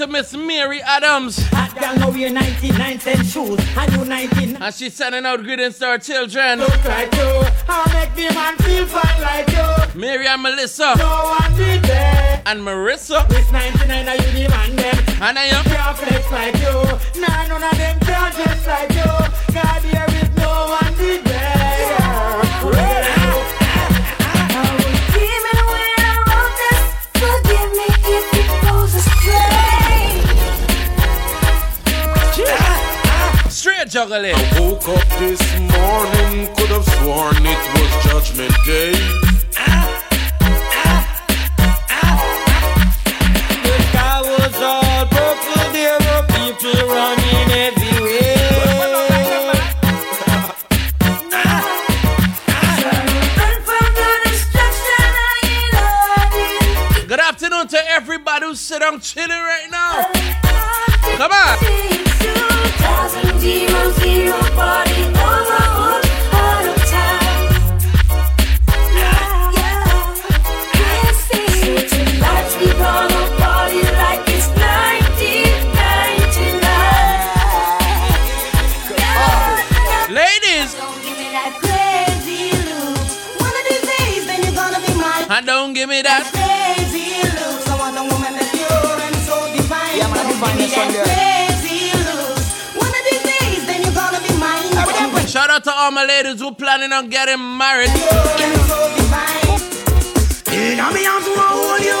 To 0.00 0.06
Miss 0.06 0.32
Mary 0.34 0.80
Adams. 0.80 1.36
Hot 1.52 1.76
Girl, 1.78 1.94
now 1.96 2.08
we're 2.08 2.30
99 2.30 3.00
cent 3.00 3.26
shoes, 3.26 3.60
and 3.76 3.92
you 3.92 4.04
19. 4.06 4.56
And 4.56 4.74
she's 4.74 4.94
sending 4.94 5.26
out 5.26 5.42
greetings 5.42 5.78
to 5.80 5.86
her 5.88 5.98
children. 5.98 6.60
Look 6.60 6.84
like 6.86 7.12
you, 7.12 7.44
I 7.68 7.84
make 7.92 8.14
the 8.16 8.34
man 8.34 8.56
feel 8.64 8.86
fine 8.86 9.20
like 9.20 9.50
you. 9.52 10.00
Mary 10.00 10.26
and 10.26 10.42
Melissa. 10.42 10.94
No 10.96 11.36
one 11.36 11.54
did 11.54 11.82
that. 11.82 12.42
And 12.46 12.60
Marissa. 12.60 13.28
This 13.28 13.52
99 13.52 14.08
are 14.08 14.16
you 14.16 14.22
the 14.22 14.48
man 14.48 14.76
them. 14.76 14.96
And 15.20 15.38
I 15.38 15.44
am. 15.52 15.64
Can't 15.64 15.98
flex 15.98 16.30
like 16.32 16.56
you. 16.56 17.20
Nah, 17.20 17.46
none 17.48 17.62
of 17.62 17.76
them 17.76 18.00
can't 18.00 18.34
dress 18.34 18.66
like 18.66 18.92
you. 18.96 19.39
Juggle 34.00 34.24
it. 34.24 34.34
Woke 34.58 34.88
up 34.88 35.08
this 35.18 35.42
morning, 35.58 36.48
could 36.54 36.70
have 36.70 36.86
sworn 36.96 37.44
it 37.44 37.60
was 37.74 37.90
Judgment 38.04 38.54
Day. 38.64 38.92
The 43.62 43.76
sky 43.88 44.20
was 44.22 44.56
all 44.62 45.04
purple, 45.06 45.72
there 45.74 45.98
were 45.98 46.24
people 46.32 46.80
running 46.88 47.50
everywhere. 47.66 48.40
Good 57.06 57.20
afternoon 57.20 57.68
to 57.68 57.90
everybody 57.90 58.46
who's 58.46 58.60
sitting 58.60 58.88
down 58.88 59.00
chilling 59.00 59.42
my 96.00 96.06
ladies 96.06 96.40
who 96.40 96.54
planning 96.54 96.92
on 96.92 97.10
getting 97.10 97.58
married. 97.58 97.90
In 100.48 100.78
a 100.78 100.82
arms, 100.82 101.28
I 101.28 101.48
hold 101.52 101.84
you. 101.84 102.00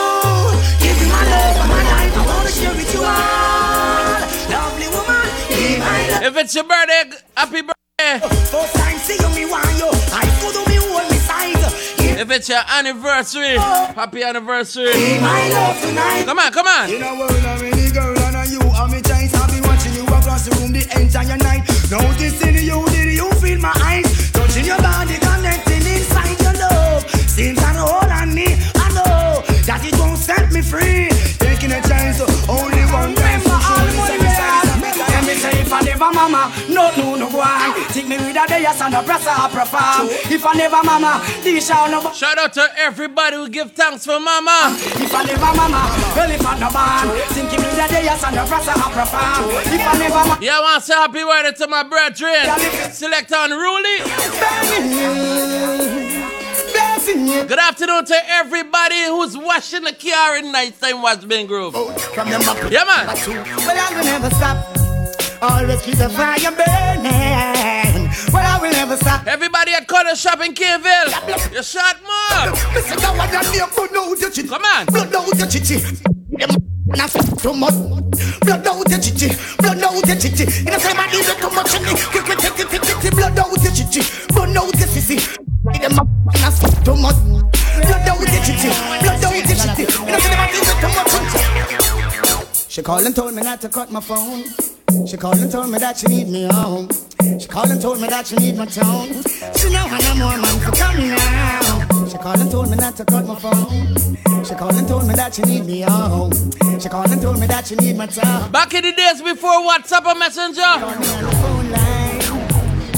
Give 0.80 0.96
me 1.00 1.06
my 1.12 1.20
love, 1.28 1.68
my 1.68 1.82
life. 1.92 2.16
I 2.16 2.22
wanna 2.24 2.50
share 2.50 2.72
with 2.72 2.92
you 2.94 3.02
all. 3.04 4.24
Lovely 4.56 4.88
woman, 4.96 5.28
be 5.52 5.76
my 5.84 6.00
love. 6.08 6.22
If 6.28 6.36
it's 6.40 6.54
your 6.54 6.64
birthday, 6.64 7.12
happy 7.36 7.60
birthday. 7.60 8.24
First 8.48 8.74
time 8.76 8.96
see 9.04 9.20
you, 9.20 9.28
me 9.36 9.44
want 9.44 9.68
you. 9.76 9.90
I 10.16 10.24
could 10.40 10.54
do 10.56 10.64
me 10.70 10.76
hold 10.80 11.04
me 11.12 11.18
size. 11.20 11.60
If 12.20 12.30
it's 12.30 12.48
your 12.48 12.64
anniversary, 12.72 13.56
oh. 13.58 13.92
happy 13.94 14.22
anniversary. 14.22 14.92
Be 14.92 15.20
my 15.20 15.48
love 15.50 15.78
tonight. 15.80 16.24
Come 16.24 16.38
on, 16.38 16.52
come 16.52 16.66
on. 16.66 16.88
In 16.88 17.02
a 17.02 17.12
world 17.20 17.32
of 17.32 17.60
many 17.60 17.90
girl 17.92 18.16
and 18.16 18.36
a 18.36 18.44
you 18.48 18.60
and 18.60 18.92
me 18.92 19.00
choice. 19.02 19.34
I'll 19.36 19.52
be 19.52 19.60
watching 19.68 19.92
you 19.92 20.04
across 20.04 20.48
the 20.48 20.56
room 20.56 20.72
the 20.72 20.88
entire 20.96 21.36
night. 21.36 21.68
Noticing 21.90 22.56
you, 22.64 22.80
did 22.88 23.12
you 23.12 23.29
feel 23.50 23.60
my 23.60 23.72
eyes? 23.82 24.30
Touching 24.32 24.64
your 24.64 24.78
body, 24.78 25.16
connecting 25.18 25.84
inside 25.94 26.40
your 26.40 26.52
love. 26.52 27.08
Seems 27.10 27.58
I 27.58 27.72
hold 27.74 28.10
on 28.10 28.34
me. 28.34 28.48
I 28.74 28.88
know 28.94 29.42
that 29.66 29.80
it 29.84 29.98
won't 29.98 30.18
set 30.18 30.52
me 30.52 30.62
free. 30.62 31.29
Never 36.00 36.14
mama, 36.14 36.52
no 36.68 36.90
no 36.96 37.14
no 37.16 37.30
go 37.30 37.40
on. 37.40 37.74
Take 37.92 38.08
me 38.08 38.16
with 38.16 38.36
a 38.36 38.46
day 38.48 38.64
as 38.64 38.80
an 38.80 38.94
oppressor 38.94 39.30
or 39.30 39.48
perform. 39.48 40.08
If 40.32 40.46
I 40.46 40.54
never 40.54 40.82
mama, 40.82 41.20
this 41.42 41.66
shall 41.66 41.90
no. 41.90 42.12
Shout 42.12 42.38
out 42.38 42.52
to 42.54 42.66
everybody 42.76 43.36
who 43.36 43.48
give 43.48 43.72
thanks 43.72 44.06
for 44.06 44.18
mama. 44.18 44.74
If 44.96 45.14
I 45.14 45.24
never 45.24 45.52
mama, 45.56 45.92
well 46.16 46.30
if 46.30 46.46
I 46.46 46.58
no 46.58 46.70
born. 46.72 47.18
Think 47.28 47.52
me 47.52 47.58
with 47.58 47.84
a 47.84 47.88
day 47.88 48.08
as 48.08 48.24
an 48.24 48.38
oppressor 48.38 48.72
or 48.72 48.90
perform. 48.90 49.50
If 49.68 49.86
I 49.86 49.98
never 49.98 50.14
mama. 50.14 50.38
Yeah, 50.40 50.58
I 50.58 50.60
want 50.60 50.82
to 50.82 50.86
say 50.86 50.94
happy 50.94 51.22
birthday 51.22 51.52
to 51.64 51.68
my 51.68 51.82
brethren. 51.82 52.48
Select 52.92 53.32
on 53.32 53.50
Ruli. 53.50 53.96
Good 57.48 57.58
afternoon 57.58 58.04
to 58.04 58.16
everybody 58.28 59.04
who's 59.06 59.36
washing 59.36 59.82
the 59.82 59.92
car 59.92 60.38
in 60.38 60.52
nighttime 60.52 61.02
watch 61.02 61.26
Ben 61.26 61.46
Grove. 61.46 61.74
Oh, 61.76 61.90
yeah, 62.70 62.84
man. 62.84 63.06
Well, 63.06 63.76
I 63.76 63.96
will 63.96 64.04
never 64.04 64.30
stop. 64.36 64.79
Always 65.42 65.80
keep 65.80 65.96
the 65.96 66.08
fire 66.10 66.52
burning. 66.52 68.12
Well, 68.32 68.44
I 68.44 68.58
will 68.60 68.72
never 68.72 68.96
stop. 68.96 69.26
Everybody 69.26 69.72
at 69.72 69.88
Corner 69.88 70.14
Shop 70.14 70.38
in 70.44 70.52
Kingville. 70.52 71.08
You 71.52 71.62
shot 71.62 71.96
more. 72.04 72.52
Come 73.00 74.64
on. 74.64 74.84
Blood 74.86 75.14
out 75.14 75.38
your 75.38 75.48
chichi. 75.48 75.80
Too 77.40 77.54
much. 77.54 77.74
Blood 78.40 78.66
out 78.66 78.90
your 78.90 79.00
chichi. 79.00 79.32
Blood 79.58 79.82
out 79.82 80.06
your 80.06 80.16
chichi. 80.16 80.44
In 80.44 80.76
the 80.76 80.78
same 80.78 80.96
man, 80.96 81.08
you 81.08 81.24
too 81.24 81.50
much 81.56 81.72
me. 81.80 81.96
Quick, 82.12 82.24
quick. 82.24 82.40
Blood 83.14 83.38
out 83.38 83.62
your 83.62 83.72
chichi. 83.72 84.02
Blood 84.34 84.56
out 84.56 84.76
your 84.76 84.88
sissy. 84.92 85.16
In 85.72 85.80
the 85.80 85.88
man, 85.88 86.04
now 86.36 86.50
too 86.84 86.96
much. 87.00 87.16
Blood 87.80 88.08
out 88.08 88.20
your 88.20 88.42
chichi. 88.44 88.68
Blood 89.00 89.24
out 89.24 89.32
your 89.32 89.56
chichi. 89.56 89.88
In 90.04 90.12
the 90.12 90.20
same 90.20 90.36
man, 90.36 90.52
you 90.52 90.60
too 90.68 90.92
much 90.92 91.16
me. 91.16 91.40
She 92.68 92.82
called 92.82 93.06
and 93.06 93.16
told 93.16 93.32
me 93.34 93.42
not 93.42 93.60
to 93.62 93.68
cut 93.70 93.90
my 93.90 94.00
phone. 94.00 94.44
She 95.06 95.16
called 95.16 95.38
and 95.38 95.50
told 95.50 95.70
me 95.70 95.78
that 95.78 95.98
she 95.98 96.06
need 96.06 96.28
me 96.28 96.44
home. 96.44 96.88
She 97.38 97.48
called 97.48 97.70
and 97.70 97.80
told 97.80 98.00
me 98.00 98.08
that 98.08 98.26
she 98.26 98.36
need 98.36 98.56
my 98.56 98.66
tone. 98.66 99.22
She 99.56 99.70
know 99.70 99.86
I 99.86 99.98
know 100.02 100.14
more 100.14 100.38
man 100.38 100.60
to 100.60 100.70
come 100.76 101.08
now. 101.08 102.06
She 102.06 102.16
called 102.18 102.40
and 102.40 102.50
told 102.50 102.70
me 102.70 102.76
not 102.76 102.96
to 102.96 103.04
cut 103.04 103.26
my 103.26 103.34
phone. 103.34 103.96
She 104.44 104.54
called 104.54 104.74
and 104.74 104.88
told 104.88 105.06
me 105.06 105.14
that 105.14 105.34
she 105.34 105.42
need 105.42 105.66
me 105.66 105.82
home. 105.82 106.32
She 106.80 106.88
called 106.88 107.10
and 107.10 107.20
told 107.20 107.38
me 107.40 107.46
that 107.46 107.66
she 107.66 107.74
need 107.76 107.96
my 107.96 108.06
tone. 108.06 108.50
Back 108.52 108.74
in 108.74 108.82
the 108.82 108.92
days 108.92 109.22
before 109.22 109.60
WhatsApp 109.62 110.06
or 110.06 110.14
Messenger. 110.14 110.78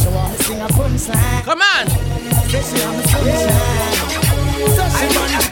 She 0.01 0.09
want 0.09 0.33
me 0.33 0.39
sing 0.39 0.61
a 0.61 0.69
punchline. 0.69 1.43
Come 1.45 1.61
on. 1.61 1.89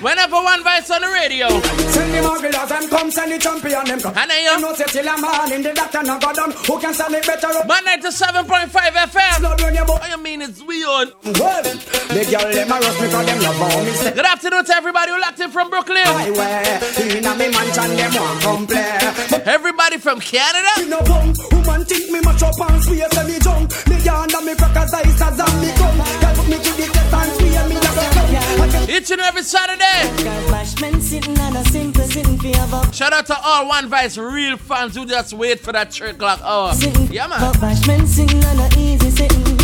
Whenever 0.00 0.40
one 0.40 0.62
voice 0.64 0.90
on 0.90 1.02
the 1.02 1.08
radio. 1.08 1.48
Send 1.92 2.14
the 2.14 2.20
Margulas 2.24 2.70
and 2.72 2.88
come 2.88 3.10
send 3.10 3.32
the 3.32 3.38
champion 3.38 3.84
them 3.84 4.00
come. 4.00 4.16
And 4.16 4.32
I 4.32 4.40
You 4.40 4.60
know 4.60 4.72
say 4.72 4.84
till 4.88 5.06
a 5.06 5.20
man 5.20 5.52
in 5.52 5.62
the 5.62 5.72
doctor 5.74 6.02
no 6.02 6.18
go 6.18 6.32
down. 6.32 6.52
Who 6.52 6.80
can 6.80 6.94
stand 6.94 7.14
it 7.14 7.26
better 7.26 7.48
up? 7.48 7.68
But 7.68 7.84
97.5 7.84 8.70
FM. 8.70 9.40
Blood 9.40 9.60
when 9.60 9.74
you 9.74 9.84
What 9.84 10.08
you 10.08 10.16
mean 10.22 10.40
it's 10.40 10.62
we 10.62 10.84
on? 10.84 11.12
Well, 11.36 11.62
the 11.62 12.24
girl 12.30 12.48
them 12.48 12.72
a 12.72 12.76
rush 12.80 13.00
me 13.00 13.08
'cause 13.10 13.26
them 13.26 13.40
love 13.44 13.60
how 13.60 13.80
me. 13.84 13.92
Good 14.10 14.24
afternoon 14.24 14.64
to 14.64 14.74
everybody 14.76 15.10
who 15.12 15.20
locked 15.20 15.40
in 15.40 15.50
from 15.50 15.68
Brooklyn. 15.68 16.06
I 16.06 16.30
wear 16.30 16.80
in 17.18 17.26
a 17.26 17.34
me 17.34 17.48
mansion 17.50 17.96
them 17.96 18.14
want 18.14 18.40
come 18.42 18.66
play. 18.66 18.98
Everybody 19.44 19.98
from 19.98 20.20
Canada. 20.20 20.72
Me 20.78 20.86
no 20.86 21.00
bum, 21.02 21.34
woman 21.52 21.84
think 21.84 22.10
me 22.10 22.20
mash 22.20 22.42
up 22.42 22.58
and 22.58 22.82
swear 22.84 23.08
say 23.12 23.24
me 23.26 23.38
junk. 23.38 23.68
Me 23.88 23.96
yonder 24.00 24.40
me 24.40 24.54
crackers 24.54 24.94
eyes 24.94 25.20
as 25.20 25.36
zombie 25.36 25.72
come. 25.76 25.98
Girl 26.20 26.34
put 26.36 26.48
me 26.48 26.56
to 26.56 26.72
the 26.72 26.86
test 26.88 27.14
and 27.20 27.39
Each 28.90 29.09
and 29.12 29.20
every 29.20 29.44
Saturday. 29.44 30.02
Bashman 30.50 31.00
sitting 31.00 31.38
and 31.38 31.56
a 31.56 31.64
simple 31.66 32.02
sitting 32.02 32.37
for 32.37 32.49
your 32.49 32.66
buck. 32.66 32.92
Shout 32.92 33.12
out 33.12 33.25
to 33.26 33.37
all 33.40 33.68
One 33.68 33.88
Vice 33.88 34.18
real 34.18 34.56
fans 34.56 34.97
who 34.97 35.06
just 35.06 35.32
wait 35.32 35.61
for 35.61 35.70
that 35.70 35.92
3 35.92 36.11
o'clock 36.11 36.40
hour. 36.42 36.75
Yeah, 37.09 37.28
man. 37.28 37.38
But 37.38 37.54
Bashman 37.61 38.04
sitting 38.04 38.42
and 38.42 38.59
a 38.59 38.68
easy 38.76 39.11
sitting. 39.11 39.59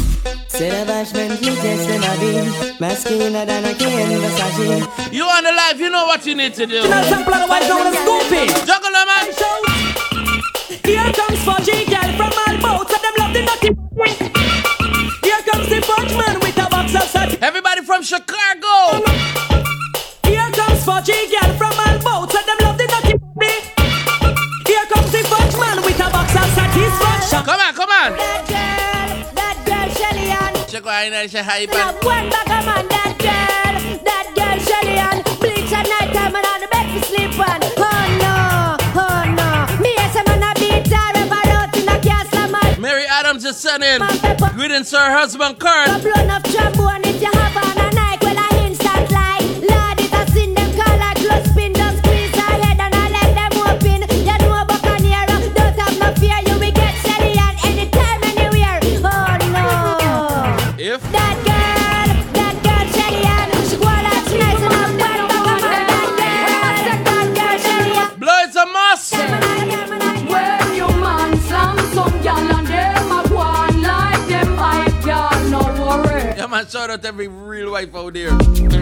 Say 0.46 0.70
the 0.70 0.86
Bashman 0.86 1.30
you 1.42 1.56
test 1.56 1.90
and 1.90 2.04
a 2.04 2.14
beam. 2.20 2.78
Masculine 2.78 3.32
than 3.32 3.64
a 3.64 3.74
cane 3.74 4.16
Versace. 4.20 5.12
You 5.12 5.24
on 5.24 5.42
the 5.42 5.50
live, 5.50 5.80
you 5.80 5.90
know 5.90 6.06
what 6.06 6.24
you 6.24 6.36
need 6.36 6.54
to 6.54 6.64
do. 6.64 6.74
You 6.76 6.88
know 6.88 7.02
some 7.02 7.22
of 7.22 7.48
white 7.48 7.66
down 7.66 7.90
the 7.90 7.98
scoopy. 7.98 8.46
Juggle 8.64 8.92
them, 8.92 9.06
man. 9.10 9.26
Here 10.84 11.12
comes 11.12 11.40
Fudgy 11.42 11.84
girl 11.90 12.10
from 12.14 12.30
boats 12.62 12.94
and 12.94 13.02
them 13.02 13.14
love 13.18 13.32
the 13.34 13.42
naughty. 13.42 13.74
Here 15.26 15.42
comes 15.50 15.68
the 15.68 15.82
Fudge 15.82 16.16
man 16.16 16.38
with 16.38 16.56
a 16.58 16.70
box 16.70 16.94
of 16.94 17.02
sat. 17.02 17.42
Everybody 17.42 17.82
from 17.82 18.04
Chicago. 18.04 19.05
Out 30.96 31.12
and 31.12 31.30
say 31.30 31.42
hi, 31.42 31.66
Now 31.66 31.92
one 32.00 32.30
back 32.30 32.46
a 32.46 32.64
man, 32.64 32.88
that 32.88 33.20
girl, 33.20 34.00
that 34.08 34.32
girl 34.32 34.56
Shelly 34.64 34.96
Ann. 34.96 35.20
Bleach 35.36 35.70
at 35.70 35.84
night 35.84 36.08
time 36.16 36.34
and 36.34 36.46
on 36.48 36.60
the 36.64 36.68
bed 36.72 36.88
to 36.88 37.04
sleep 37.04 37.36
on. 37.36 37.60
Oh 37.76 38.04
no, 38.24 38.80
oh 38.96 39.22
no. 39.36 39.82
Me 39.82 39.92
as 40.00 40.16
a 40.16 40.24
man 40.24 40.40
a 40.40 40.54
beat 40.56 40.88
her 40.88 41.12
ever 41.20 41.36
out 41.52 41.76
in 41.76 41.86
a 41.86 42.00
castle 42.00 42.48
man. 42.48 42.80
Mary 42.80 43.04
Adams 43.04 43.44
is 43.44 43.58
sending 43.58 44.00
greetings 44.56 44.88
to 44.88 44.96
her 44.96 45.12
husband, 45.12 45.58
Kurt. 45.58 46.00
Blown 46.00 46.30
up 46.30 46.42
trombone 46.44 47.05
a 76.66 76.70
shout 76.70 76.90
out 76.90 77.02
to 77.02 77.08
every 77.08 77.28
real 77.28 77.72
wife 77.72 77.94
out 77.94 78.12
there. 78.14 78.30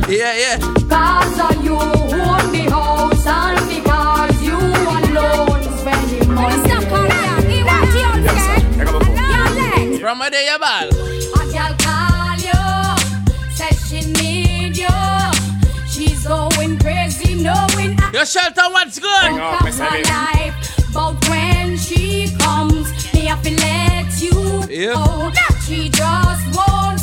Yeah, 0.08 0.34
yeah. 0.34 0.58
Cause 0.88 1.38
of 1.56 1.64
you 1.64 1.74
own 1.76 2.52
the 2.52 2.68
house 2.70 3.26
and 3.26 3.68
because 3.68 4.42
you 4.42 4.56
alone 4.56 5.62
spending 5.78 6.34
money. 6.34 6.68
Stop 6.68 6.84
calling 6.88 7.50
He 7.50 7.62
want 7.64 7.94
you 9.94 9.98
From 10.00 10.20
a 10.22 10.30
day 10.30 10.46
you 10.50 10.58
ball. 10.58 10.88
A 10.88 10.90
girl 11.52 11.74
call 11.78 12.36
you, 12.38 12.64
says 13.54 13.76
she 13.88 14.00
need 14.12 14.76
you. 14.76 14.88
She's 15.88 16.26
going 16.26 16.78
crazy 16.78 17.34
knowing 17.42 17.98
I 18.00 18.10
Your 18.12 18.26
shelter, 18.26 18.62
what's 18.70 18.98
good? 18.98 19.08
Fuck 19.08 19.62
up 19.62 19.78
my 19.78 20.02
life, 20.02 20.56
but 20.92 21.28
when 21.28 21.76
she 21.78 22.28
comes, 22.38 22.88
me 23.14 23.20
have 23.26 23.42
to 23.42 23.50
let 23.50 24.20
you 24.20 24.64
Yep. 24.68 24.94
know. 24.94 25.32
She 25.66 25.88
just 25.88 26.56
won't 26.56 27.00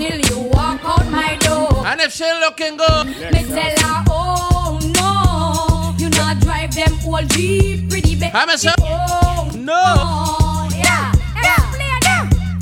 until 0.00 0.20
you 0.30 0.48
walk 0.50 0.80
out 0.84 1.10
my 1.10 1.36
door. 1.40 1.84
And 1.86 2.00
if 2.00 2.12
she 2.12 2.24
looking 2.24 2.76
good, 2.76 3.06
Me 3.06 3.44
tell 3.44 3.78
her, 3.82 4.04
oh 4.08 4.78
no, 4.94 5.94
you 5.98 6.08
not 6.10 6.38
drive 6.40 6.72
them 6.72 6.92
old 7.04 7.28
Jeep, 7.30 7.88
pretty 7.90 8.14
baby. 8.14 8.30
Oh 8.32 9.50
no, 9.56 9.74
yeah, 9.74 9.82
yeah, 9.82 10.06
play 10.14 10.36
them. 10.36 10.47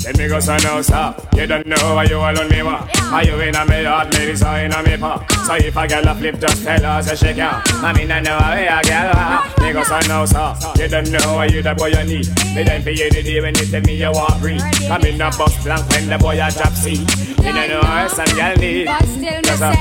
Let 0.07 0.17
me 0.17 0.29
go 0.29 0.39
so 0.39 0.55
now, 0.63 0.79
sir. 0.79 1.13
You 1.35 1.47
don't 1.47 1.67
know 1.67 1.95
why 1.95 2.05
you 2.05 2.15
alone 2.15 2.47
me 2.47 2.63
wa. 2.63 2.87
Are 3.11 3.25
you 3.25 3.41
in 3.41 3.53
a 3.53 3.65
me 3.65 3.83
heart, 3.83 4.13
ladies, 4.13 4.41
or 4.41 4.55
in 4.55 4.71
a 4.71 4.81
me 4.81 4.95
pa? 4.95 5.19
So 5.45 5.55
if 5.55 5.75
a 5.75 5.85
girl 5.85 6.07
a 6.07 6.15
flip, 6.15 6.39
just 6.39 6.63
tell 6.63 6.79
her 6.81 7.03
say 7.03 7.15
she 7.15 7.33
can. 7.35 7.61
I 7.83 7.91
mean, 7.91 8.09
I 8.09 8.21
know 8.21 8.37
how 8.39 8.53
a 8.53 8.81
girl 8.87 9.11
wa. 9.11 9.43
Me 9.59 9.73
go 9.73 9.83
so 9.83 9.99
now, 10.07 10.23
sir. 10.23 10.55
You 10.81 10.87
don't 10.87 11.11
know 11.11 11.35
why 11.35 11.47
you 11.47 11.61
the 11.61 11.75
boy 11.75 11.87
you 11.87 12.05
need. 12.05 12.25
Me 12.55 12.63
then 12.63 12.83
for 12.83 12.91
you 12.91 13.09
the 13.09 13.21
day 13.21 13.41
when 13.41 13.53
you 13.55 13.65
tell 13.65 13.81
me 13.81 13.95
you 13.97 14.09
want 14.09 14.39
breathe. 14.39 14.61
Come 14.87 15.03
in 15.03 15.19
a 15.19 15.29
bus 15.29 15.61
blank 15.61 15.89
when 15.89 16.07
the 16.07 16.17
boy 16.17 16.39
a 16.39 16.51
drop 16.55 16.71
seat. 16.71 17.03
Me 17.43 17.51
don't 17.51 17.67
know 17.67 17.81
how 17.81 18.07
some 18.07 18.31
girl 18.31 18.55
need. 18.55 18.85
But 18.85 19.03
still 19.11 19.41
me 19.43 19.59
say, 19.59 19.75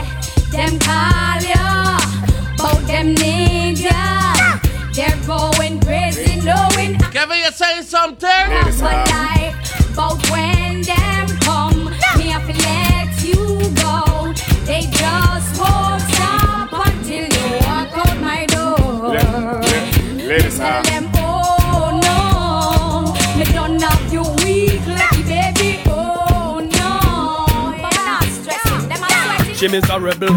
them 0.51 0.75
call 0.83 1.39
ya, 1.39 2.03
bout 2.59 2.83
them 2.89 3.15
need 3.15 3.79
ya. 3.79 4.59
They're 4.91 5.23
going 5.25 5.79
crazy 5.83 6.41
knowing 6.43 6.99
Kevin, 7.15 7.39
you 7.39 7.53
saying 7.53 7.85
something? 7.85 8.29
I'm 8.29 8.75
alive. 8.75 9.46
But 9.97 10.31
when 10.31 10.83
them 10.83 11.27
come, 11.41 11.85
me 12.19 12.25
have 12.29 12.47
to 12.47 12.53
let 12.53 13.25
you 13.25 13.59
go. 13.83 14.33
They 14.67 14.83
just 14.91 15.59
won't 15.59 16.03
stop 16.13 16.71
until 16.87 17.25
you 17.25 17.45
walk 17.65 17.97
out 17.97 18.17
my 18.21 18.45
door. 18.47 19.15
Ladies, 20.19 20.59
Tell 20.59 20.85
sir. 20.85 20.91
them, 20.91 21.11
oh 21.17 22.01
no, 22.05 23.39
me 23.39 23.45
don't 23.53 23.81
have 23.81 24.13
you 24.13 24.23
weak, 24.45 24.85
lucky 24.87 25.23
baby. 25.23 25.83
Oh 25.87 26.61
no, 26.61 27.81
but 27.81 27.95
not 28.05 28.25
stressing. 28.25 28.89
Them. 28.91 29.55
She 29.55 29.69
miserable, 29.69 30.35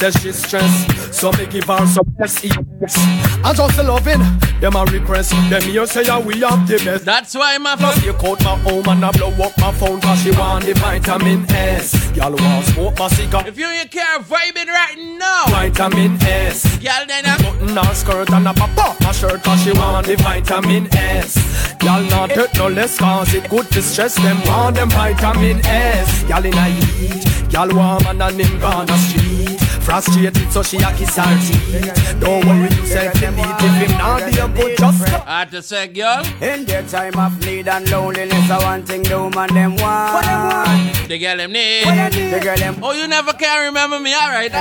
says 0.00 0.14
she's 0.22 0.42
stressed. 0.42 1.14
So 1.14 1.30
me 1.32 1.44
give 1.44 1.64
her 1.64 1.86
some 1.86 2.08
SES. 2.26 2.96
And 3.44 3.56
just 3.56 3.78
loving, 3.84 4.22
them 4.60 4.74
a 4.74 4.84
request. 4.86 5.32
Them 5.50 5.60
here 5.62 5.86
say 5.86 6.04
yeah, 6.04 6.18
we 6.18 6.40
have 6.40 6.66
the 6.66 6.80
best. 6.82 7.04
That's 7.04 7.34
why 7.34 7.58
my 7.58 7.76
Plus 7.76 8.02
you 8.02 8.12
out 8.12 8.42
my 8.42 8.56
home 8.64 8.88
and 8.88 9.04
I 9.04 9.10
blow 9.12 9.30
up 9.44 9.52
my 9.58 9.72
phone 9.72 10.00
cause 10.00 10.22
she 10.22 10.30
want 10.30 10.64
the 10.64 10.72
vitamin 10.72 11.44
S. 11.50 12.16
Y'all 12.16 12.32
want 12.32 12.64
smoke 12.66 12.98
my 12.98 13.08
cigar. 13.08 13.46
If 13.46 13.58
you 13.58 13.68
in 13.68 13.76
your 13.76 13.88
car 13.88 14.20
vibing 14.20 14.68
right 14.68 14.96
now, 15.18 15.44
Vitamin 15.48 16.16
S. 16.22 16.64
Girl, 16.78 17.04
then 17.06 17.26
I 17.26 17.36
Button 17.36 17.76
her 17.76 17.94
skirt 17.94 18.30
and 18.30 18.48
a 18.48 18.54
pop 18.54 18.78
off 18.78 19.00
my 19.02 19.12
shirt 19.12 19.42
cause 19.42 19.62
she 19.62 19.72
want 19.72 20.06
the 20.06 20.16
vitamin 20.16 20.88
S. 20.94 21.36
Y'all 21.82 22.02
not 22.04 22.32
hurt 22.32 22.54
no 22.56 22.68
less 22.68 22.98
cause 22.98 23.34
it 23.34 23.50
good 23.50 23.70
to 23.72 23.82
stress 23.82 24.14
them 24.14 24.40
want 24.46 24.76
them 24.76 24.88
vitamin 24.88 25.60
S. 25.66 26.22
Y'all 26.26 26.44
in 26.44 26.54
a 26.54 26.64
heat, 26.64 27.52
y'all 27.52 27.68
warm 27.68 28.06
and 28.06 28.40
him 28.40 28.64
on 28.64 28.86
the 28.86 28.96
street. 28.96 29.69
Frustrated 29.90 30.52
so 30.52 30.62
she 30.62 30.76
a 30.76 30.92
kiss 30.94 31.16
her 31.16 31.36
teeth. 31.40 32.20
Don't 32.20 32.46
worry 32.46 32.68
yourself, 32.76 33.20
you 33.20 33.30
need 33.32 33.56
if 33.58 33.90
him 33.90 33.98
not 33.98 34.30
be 34.30 34.38
a 34.38 34.46
good 34.46 34.78
just 34.78 35.02
I 35.26 35.40
had 35.40 35.50
to 35.50 35.62
say, 35.62 35.88
girl. 35.88 36.24
In 36.40 36.64
their 36.64 36.84
time 36.84 37.18
of 37.18 37.44
need 37.44 37.66
and 37.66 37.90
loneliness, 37.90 38.48
I 38.48 38.62
one 38.62 38.84
thing 38.86 39.02
the 39.02 39.18
woman 39.18 39.52
them 39.52 39.74
want. 39.78 41.08
The 41.08 41.18
girl 41.18 41.36
them 41.38 41.50
need. 41.50 41.86
The 41.86 42.38
girl 42.40 42.56
them. 42.56 42.76
Oh, 42.80 42.92
you 42.92 43.08
never 43.08 43.32
can 43.32 43.66
remember 43.66 43.98
me, 43.98 44.14
alright. 44.14 44.52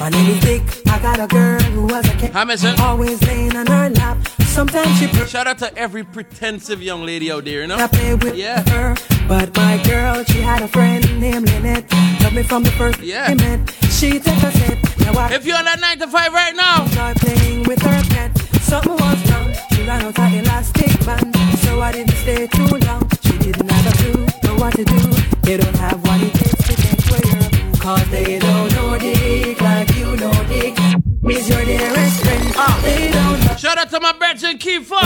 My 0.00 0.08
name 0.08 0.30
is 0.30 0.40
Dick. 0.40 0.62
I 0.88 0.98
got 0.98 1.20
a 1.20 1.28
girl 1.28 1.60
who 1.60 1.82
was 1.86 2.04
a 2.04 2.16
cat. 2.18 2.32
How 2.32 2.44
much? 2.44 2.58
sir? 2.58 2.74
Always 2.80 3.22
laying 3.22 3.54
on 3.56 3.68
her 3.68 3.88
lap. 3.90 4.18
Sometimes 4.56 4.98
she 4.98 5.06
Shout 5.26 5.46
out 5.46 5.58
to 5.58 5.76
every 5.76 6.02
pretensive 6.02 6.82
young 6.82 7.04
lady 7.04 7.30
out 7.30 7.44
there, 7.44 7.60
you 7.60 7.66
know? 7.66 7.76
I 7.76 7.88
play 7.88 8.14
with 8.14 8.36
Yeah. 8.36 8.62
her. 8.70 8.96
But 9.28 9.54
my 9.54 9.76
girl, 9.82 10.24
she 10.24 10.40
had 10.40 10.62
a 10.62 10.68
friend 10.68 11.04
named 11.20 11.50
Lynette. 11.50 11.84
Loved 12.22 12.34
me 12.34 12.42
from 12.42 12.62
the 12.62 12.70
first 12.70 13.00
Yeah. 13.02 13.34
we. 13.34 13.66
She 13.90 14.18
took 14.18 14.42
a 14.42 14.50
sip. 14.52 14.78
Now 15.00 15.12
I 15.12 15.34
If 15.34 15.44
you're 15.44 15.58
on 15.58 15.66
that 15.66 15.78
9 15.78 15.98
to 15.98 16.06
5 16.06 16.32
right 16.32 16.56
now, 16.56 16.86
start 16.86 17.18
playing 17.18 17.64
with 17.64 17.82
her 17.82 18.02
pet. 18.08 18.30
Something 18.62 18.96
was 18.96 19.30
wrong. 19.30 19.52
She 19.74 19.82
ran 19.82 20.00
out 20.02 20.16
her 20.16 20.38
elastic 20.38 21.04
band. 21.04 21.36
So 21.64 21.82
I 21.82 21.92
didn't 21.92 22.16
stay 22.16 22.46
too 22.46 22.78
long. 22.88 23.02
She 23.26 23.36
didn't 23.36 23.70
have 23.70 23.86
a 23.92 23.96
clue 23.98 24.26
know 24.42 24.54
what 24.56 24.72
to 24.76 24.84
do. 24.84 25.02
They 25.42 25.58
don't 25.58 25.76
have 25.76 26.00
what 26.06 26.18
it 26.22 26.32
takes 26.32 26.64
to 26.68 26.74
get 26.82 26.98
where 27.10 27.24
you're 27.30 27.50
Cause 27.78 28.08
they 28.08 28.38
don't 28.38 28.72
know 28.74 28.98
Dick 28.98 29.60
like 29.60 29.94
you 29.96 30.16
know 30.16 30.32
Dick. 30.48 30.85
He's 31.28 31.48
your 31.48 31.64
dearest 31.64 32.22
friend. 32.22 32.52
Ah. 32.56 32.80
They 32.84 33.10
don't 33.10 33.40
know 33.44 33.56
shout 33.56 33.78
out 33.78 33.90
to 33.90 34.00
my 34.00 34.12
Brethren 34.12 34.58
Kiefer. 34.58 35.02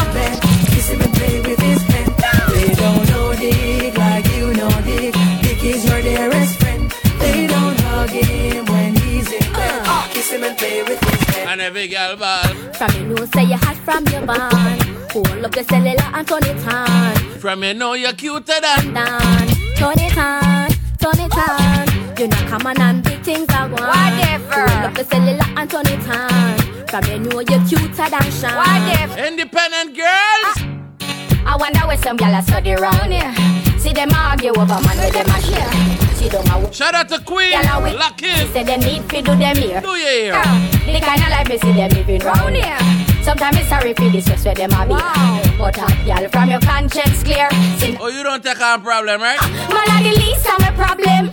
Kiss 0.70 0.88
him 0.90 1.00
and 1.00 1.12
play 1.14 1.40
with 1.40 1.58
his 1.58 1.82
pen. 1.84 2.06
They 2.52 2.74
don't 2.74 3.08
know 3.10 3.34
Dick 3.34 3.96
like 3.96 4.26
you 4.36 4.52
know 4.52 4.70
Dick. 4.84 5.14
Dick 5.42 5.64
is 5.64 5.84
your 5.88 6.02
dearest 6.02 6.58
friend. 6.60 6.90
They 7.18 7.46
don't 7.46 7.80
hug 7.80 8.10
him 8.10 8.66
when 8.66 8.94
he's 8.96 9.32
in 9.32 9.52
bed. 9.52 9.82
Ah. 9.86 10.08
Kiss 10.12 10.30
him 10.30 10.44
and 10.44 10.56
play 10.58 10.82
with 10.82 11.00
his 11.00 11.24
pen. 11.34 11.48
And 11.48 11.60
every 11.62 11.88
girl 11.88 12.16
ball. 12.16 12.48
From 12.74 12.90
you 12.96 13.14
know 13.14 13.24
say 13.34 13.44
you 13.44 13.56
hot 13.56 13.76
from 13.76 14.06
your 14.08 14.26
band. 14.26 14.82
Hold 15.12 15.44
up 15.44 15.52
the 15.52 15.64
cellular 15.64 16.08
and 16.12 16.28
turn 16.28 16.44
it 16.44 16.66
on. 16.68 17.14
From 17.40 17.64
you 17.64 17.74
know 17.74 17.94
you're 17.94 18.12
cuter 18.12 18.60
than. 18.60 18.92
down. 18.92 19.46
Turn 19.80 19.98
it 19.98 20.18
on, 20.18 20.70
turn 20.98 21.20
it 21.24 21.32
on. 21.34 21.89
You 22.20 22.28
know, 22.28 22.36
come 22.52 22.66
on 22.66 22.78
and 22.82 23.02
big 23.02 23.22
things 23.22 23.48
are 23.48 23.66
going. 23.66 23.80
Whatever. 23.80 24.68
Hold 24.68 24.84
up 24.84 24.94
the 24.94 25.04
cellular 25.04 25.48
and 25.56 25.70
turn 25.70 25.86
it 25.88 26.04
on. 26.06 26.86
From 26.88 27.04
you 27.08 27.18
know 27.18 27.40
you're 27.40 27.64
cuter 27.64 28.10
than 28.12 28.28
Sean. 28.30 28.60
Whatever. 28.60 29.16
Independent 29.24 29.96
girls. 29.96 30.56
Ah. 31.00 31.46
I 31.46 31.56
wonder 31.58 31.80
where 31.88 31.96
some 31.96 32.18
gyal 32.18 32.38
a 32.38 32.42
study 32.42 32.74
round 32.74 33.10
here. 33.10 33.32
See 33.78 33.94
them 33.94 34.10
argue 34.14 34.50
over 34.50 34.66
man 34.84 34.98
with 35.00 35.14
them 35.16 35.32
a 35.32 35.40
share. 35.40 35.72
See 36.14 36.28
them 36.28 36.44
a 36.44 36.70
Shout 36.74 36.94
out 36.94 37.08
to 37.08 37.20
Queen. 37.24 37.52
gyal 37.52 37.80
a 37.80 37.82
wait. 37.84 37.96
Lock 37.96 38.20
She 38.20 38.28
in. 38.28 38.52
say 38.52 38.64
them 38.64 38.80
need 38.80 39.02
fi 39.08 39.22
do 39.22 39.34
them 39.34 39.56
here. 39.56 39.80
Do 39.80 39.96
you 39.96 40.06
hear? 40.28 40.32
Ah. 40.36 40.82
The 40.84 41.00
kind 41.00 41.22
of 41.24 41.28
life 41.30 41.48
me 41.48 41.56
see 41.56 41.72
them 41.72 41.88
living 41.96 42.20
round 42.20 42.54
here. 42.54 42.76
Sometimes 43.24 43.56
it's 43.56 43.68
sorry 43.70 43.94
for 43.94 44.10
this 44.10 44.24
stress 44.26 44.44
where 44.44 44.54
them 44.54 44.72
a 44.76 44.84
be. 44.84 45.56
But 45.56 45.78
a 45.78 45.88
gyal 46.04 46.30
from 46.30 46.50
your 46.50 46.60
conscience 46.60 47.22
clear. 47.22 47.48
See, 47.80 47.96
Oh, 47.98 48.08
you 48.08 48.22
don't 48.22 48.44
take 48.44 48.60
on 48.60 48.82
problem, 48.82 49.22
right? 49.22 49.40
man 49.72 49.88
a 49.88 50.02
the 50.04 50.12
least 50.20 50.44
of 50.52 50.60
my 50.60 50.70
problem. 50.76 51.30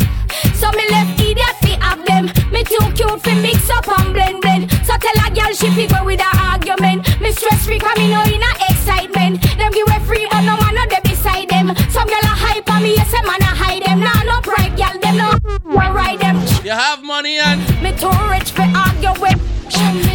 So 0.59 0.71
me 0.71 0.85
left 0.89 1.19
idiot 1.21 1.55
fi 1.61 1.73
have 1.85 2.03
them. 2.05 2.25
Me 2.51 2.63
too 2.63 2.85
cute 2.97 3.21
fi 3.21 3.33
mix 3.41 3.69
up 3.69 3.87
and 3.99 4.13
blend 4.13 4.41
blend. 4.41 4.71
So 4.85 4.93
tell 4.97 5.17
a 5.25 5.29
girl 5.33 5.51
she 5.53 5.69
fi 5.77 5.85
go 5.87 6.03
with 6.05 6.19
a 6.21 6.31
argument. 6.51 7.19
Me 7.21 7.31
stress 7.31 7.65
free 7.65 7.79
'cause 7.79 7.97
me 7.97 8.09
know 8.09 8.23
in 8.23 8.41
a 8.41 8.51
excitement. 8.69 9.41
Them 9.57 9.71
give 9.71 9.87
a 9.87 9.99
free 10.07 10.27
but 10.31 10.41
no 10.41 10.55
man 10.57 10.73
no 10.75 10.85
dey 10.87 11.01
beside 11.03 11.49
them. 11.49 11.67
Some 11.89 12.07
girl 12.07 12.23
a 12.33 12.35
hype 12.45 12.69
on 12.71 12.83
me, 12.83 12.95
yes 12.95 13.13
a 13.13 13.21
man 13.25 13.41
a 13.41 13.51
hide 13.61 13.83
them. 13.85 13.99
Nah 13.99 14.23
no 14.23 14.41
pride 14.41 14.75
girl, 14.77 14.95
them 15.01 15.17
no 15.17 15.29
one 15.81 15.93
ride 15.93 16.19
them. 16.19 16.37
You 16.63 16.71
have 16.71 17.03
money 17.03 17.37
and. 17.39 17.59
Me 17.83 17.91
too 17.93 18.09
rich 18.33 18.51
fi 18.51 18.65
argue 18.85 19.15
with. 19.21 19.39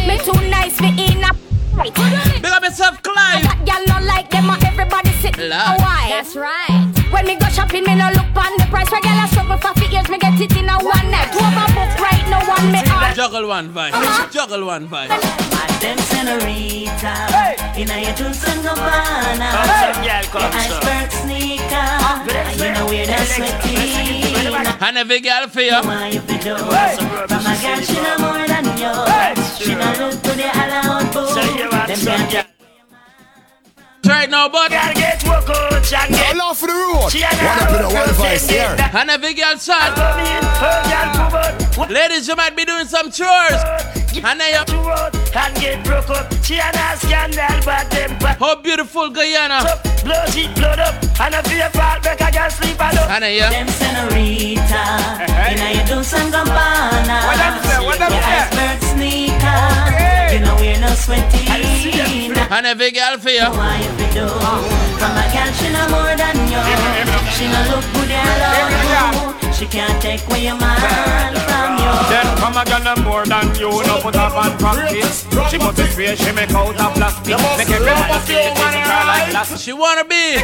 Me 0.07 0.17
too 0.27 0.39
nice 0.49 0.75
fi 0.77 0.89
in 1.07 1.23
a 1.23 1.31
fight. 1.75 1.93
Big 2.41 2.51
up 2.51 2.63
yourself, 2.63 3.01
Clive. 3.01 3.43
That 3.43 3.59
girl 3.65 3.83
no 3.87 4.05
like 4.05 4.29
them, 4.29 4.49
and 4.49 4.63
everybody 4.65 5.11
sit. 5.21 5.37
Lord. 5.37 5.79
Why? 5.79 6.05
That's 6.09 6.35
right. 6.35 6.92
When 7.13 7.25
me 7.27 7.35
go 7.37 7.47
shopping, 7.49 7.83
me 7.83 7.93
no 7.95 8.09
look 8.09 8.35
on 8.35 8.57
the 8.57 8.65
price. 8.69 8.89
Where 8.89 9.01
girl 9.01 9.23
a 9.23 9.27
struggle 9.27 9.57
for 9.57 9.73
fi 9.79 9.85
years, 9.93 10.09
me 10.09 10.17
get 10.17 10.41
it 10.41 10.57
in 10.57 10.67
a 10.67 10.75
one 10.81 11.07
night. 11.13 11.29
Overbook 11.29 11.93
right 12.01 12.25
now, 12.27 12.41
one 12.49 12.71
me 12.71 12.79
on. 12.89 13.15
Juggle 13.15 13.47
one 13.47 13.69
vibe. 13.69 13.93
Juggle 14.31 14.65
one 14.65 14.87
vibe. 14.87 15.53
Them 15.83 15.97
senorita 15.97 17.13
In 17.75 17.91
a 17.91 17.99
your 18.01 18.13
Jules 18.15 18.41
and 18.47 18.63
Gabbana 18.63 19.51
Your 20.05 20.47
iceberg 20.55 21.11
sneaker. 21.11 21.67
Ah, 21.75 22.25
and 22.25 22.57
you 22.57 22.71
know 22.71 22.85
we're 22.85 23.05
that 23.05 23.27
sweaty 23.27 23.75
And 24.79 24.97
every 24.97 25.19
girl 25.19 25.49
for 25.49 25.59
you. 25.59 25.71
Why 25.83 26.07
you 26.07 26.21
be 26.21 26.37
do 26.37 26.55
From 26.55 27.43
a 27.43 27.53
girl 27.59 27.81
she 27.83 27.99
no 27.99 28.15
more 28.23 28.47
than 28.47 28.65
you. 28.79 28.95
She 29.59 29.75
no 29.75 29.91
look 29.99 30.23
to 30.23 30.31
the 30.31 30.47
all 30.55 30.71
out 30.71 31.13
boo. 31.13 31.35
Them 31.35 32.29
can't 32.29 32.52
Right 34.05 34.29
now, 34.29 34.49
but. 34.49 34.69
Gotta 34.69 34.93
get 34.93 35.23
work 35.23 35.49
out, 35.49 35.83
Jack. 35.83 36.11
All 36.11 36.41
off 36.41 36.59
for 36.59 36.67
the 36.67 36.73
road. 36.73 37.09
She 37.11 37.21
One 37.21 37.31
had 37.31 37.63
up 37.63 37.69
in 37.69 37.85
a 37.85 37.87
a 37.87 37.93
one 37.93 38.13
vice 38.15 38.49
here. 38.49 38.75
And 38.93 39.09
every 39.09 39.33
girl 39.33 39.57
sad. 39.57 39.93
Ladies, 41.89 42.27
you 42.27 42.35
might 42.35 42.55
be 42.55 42.65
doing 42.65 42.85
some 42.85 43.09
chores. 43.11 43.61
And 44.15 44.25
uh, 44.25 44.35
then 44.35 44.67
you. 44.67 45.39
and 45.39 45.55
get 45.55 45.83
broke 45.85 46.09
up. 46.11 46.31
She 46.43 46.59
and 46.59 46.75
a 46.75 46.97
scandal, 46.97 47.47
but 47.65 47.89
them 47.89 48.17
pa- 48.19 48.35
How 48.39 48.55
beautiful 48.55 49.09
Guyana. 49.09 49.63
blow 50.03 50.25
she 50.29 50.47
blood 50.53 50.79
up, 50.79 50.93
and 51.19 51.33
a 51.33 51.41
fear 51.49 51.69
fall 51.71 51.99
back, 52.01 52.21
I 52.21 52.29
can 52.29 52.51
sleep 52.51 52.79
and 52.79 52.97
up. 52.99 53.09
Anna, 53.09 53.27
yeah. 53.29 53.49
Them 53.49 53.67
senorita, 53.67 54.83
you 55.49 55.57
know 55.57 55.71
you 55.71 55.83
do 55.87 56.03
some 56.03 56.29
gabbana. 56.31 57.25
What 57.25 57.37
them 57.41 57.63
say? 57.63 57.79
What 57.85 57.97
them 57.97 58.11
Your 58.13 58.21
say? 58.21 58.37
iceberg 58.37 58.79
sneaker, 58.93 59.61
you 59.97 60.22
know 60.43 60.55
we're 60.59 60.79
no 60.79 60.91
sweaty. 60.93 61.47
And 61.47 62.65
every 62.67 62.91
girl 62.91 63.17
for 63.17 63.29
you. 63.29 63.47
Why 63.49 63.79
you 63.79 63.91
fi 63.97 64.05
do? 64.13 64.27
From 64.99 65.15
a 65.17 65.25
girl, 65.33 65.49
she 65.57 65.67
no 65.71 65.83
more 65.89 66.13
than 66.15 66.37
you. 66.51 66.61
She 67.35 67.47
no 67.47 67.59
look 67.71 67.85
good 67.95 68.11
alone. 68.11 69.33
She 69.53 69.65
can't 69.65 70.01
take 70.01 70.21
away 70.27 70.45
your 70.45 70.57
man 70.59 71.33
from 71.47 71.77
you. 71.77 71.93
Then 72.09 72.37
come 72.37 72.57
again 72.57 72.85
and 72.85 73.03
more 73.03 73.25
than 73.25 73.55
you 73.55 73.69
No 73.69 74.01
put 74.01 74.15
up 74.15 74.33
on 74.35 74.57
practice 74.57 75.25
She 75.49 75.57
must 75.57 75.77
be 75.77 75.85
sweet, 75.87 76.17
she 76.17 76.31
make 76.31 76.51
out 76.51 76.75
of 76.79 76.93
plastic 76.95 77.37
Make 77.57 77.69
every 77.69 77.85
man 77.85 78.21
see 78.25 78.33
it, 78.33 78.57
her 78.57 79.05
like 79.07 79.29
plastic 79.31 79.59
She 79.59 79.73
wanna 79.73 80.03
be 80.03 80.37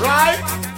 Right? 0.00 0.73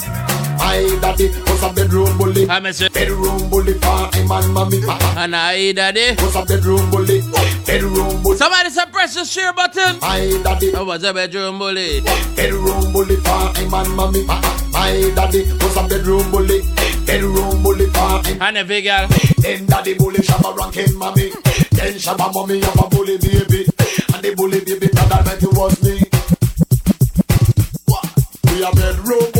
I 0.58 0.98
daddy 1.00 1.28
was 1.28 1.62
a 1.62 1.72
bedroom 1.72 2.18
bully. 2.18 2.46
Bedroom 2.46 3.50
bully 3.50 3.74
for 3.74 4.16
him 4.16 4.30
and 4.30 4.52
mommy. 4.52 4.80
And 5.16 5.34
I 5.36 5.72
daddy 5.72 6.14
was 6.22 6.36
a 6.36 6.44
bedroom 6.44 6.90
bully. 6.90 7.22
Bedroom 7.66 8.22
bully. 8.22 8.36
Somebody 8.36 8.70
suppress 8.70 9.14
the 9.14 9.24
share 9.24 9.52
button. 9.52 9.98
I 10.02 10.40
daddy 10.44 10.74
I 10.74 10.82
was 10.82 11.02
a 11.04 11.12
bedroom 11.12 11.58
bully. 11.58 12.00
Bedroom 12.36 12.92
bully 12.92 13.16
for 13.16 13.58
him 13.58 13.74
and 13.74 13.96
mommy. 13.96 14.24
My 14.24 15.12
daddy 15.14 15.44
was 15.52 15.76
a 15.76 15.86
bedroom 15.88 16.30
bully. 16.30 16.62
Bedroom 17.06 17.62
bully 17.62 17.86
for 17.86 18.26
him. 18.26 18.42
And 18.42 18.56
every 18.56 18.82
girl. 18.82 19.08
Then 19.38 19.66
daddy 19.66 19.94
bully 19.94 20.18
shabba 20.18 20.56
ranking 20.56 20.96
mommy. 20.98 21.30
Then 21.72 21.94
shabba 21.94 22.32
mommy 22.34 22.60
have 22.60 22.78
a 22.84 22.88
bully 22.88 23.18
baby. 23.18 23.66
And 24.14 24.22
the 24.22 24.34
bully 24.36 24.60
baby 24.60 24.88
that 24.88 25.12
I 25.12 25.34
it 25.34 25.52
was 25.52 25.82
me. 25.82 26.02
We 28.52 28.64
a 28.64 28.72
bedroom 28.72 29.35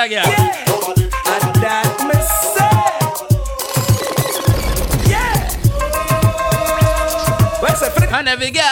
Wine 0.00 0.08
for 0.08 0.16
that 0.16 0.24
again. 0.24 0.24
And 8.12 8.28
every 8.28 8.50
girl. 8.50 8.62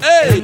Hey. 0.00 0.40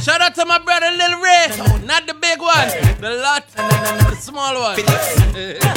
Shout 0.00 0.20
out 0.22 0.34
to 0.36 0.46
my 0.46 0.58
brother 0.58 0.90
Lil 0.90 1.20
Ray. 1.20 1.48
Not 1.86 2.06
the 2.06 2.14
big 2.14 2.40
one. 2.40 2.68
The 3.00 3.10
lot. 3.22 3.46
The 3.48 4.16
small 4.16 4.54
one. 4.60 5.67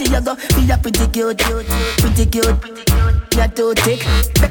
A 0.00 0.20
Versace, 0.20 0.24
go, 0.24 0.34
be 0.60 0.70
a 0.70 0.78
pretty 0.78 1.06
cute, 1.12 1.38
cute, 1.38 1.66
pretty 1.98 2.26
cute, 2.26 2.60
pretty 2.60 2.84
cute. 2.84 3.34
You're 3.34 3.48
too 3.48 3.74
thick. 3.74 4.00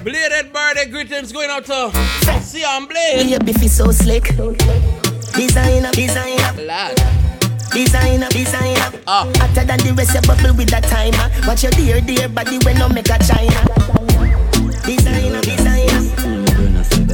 Bladed 0.04 0.54
birthday 0.54 0.90
greetings 0.90 1.32
going 1.32 1.50
out 1.50 1.66
to 1.66 1.92
See 2.42 2.64
on 2.64 2.88
Blade. 2.88 3.40
Baby, 3.40 3.54
feel 3.54 3.70
so 3.70 3.92
slick. 3.92 4.24
Designer, 5.34 5.92
designer. 5.92 6.64
Lad. 6.64 6.96
Designer, 7.72 8.30
designer. 8.30 9.00
Ah. 9.08 9.30
Hotter 9.38 9.66
than 9.66 9.80
the 9.80 9.94
rest, 9.96 10.16
you 10.16 10.22
bubble 10.22 10.56
with 10.56 10.70
that 10.70 10.84
timer. 10.84 11.30
Watch 11.48 11.64
your 11.64 11.72
dear, 11.72 12.02
dear 12.02 12.30
body 12.30 12.58
when 12.66 12.78
no 12.78 12.90
make 12.90 13.10
a 13.10 13.18
China. 13.20 13.62
Designer, 14.86 15.42
designer. 15.42 16.00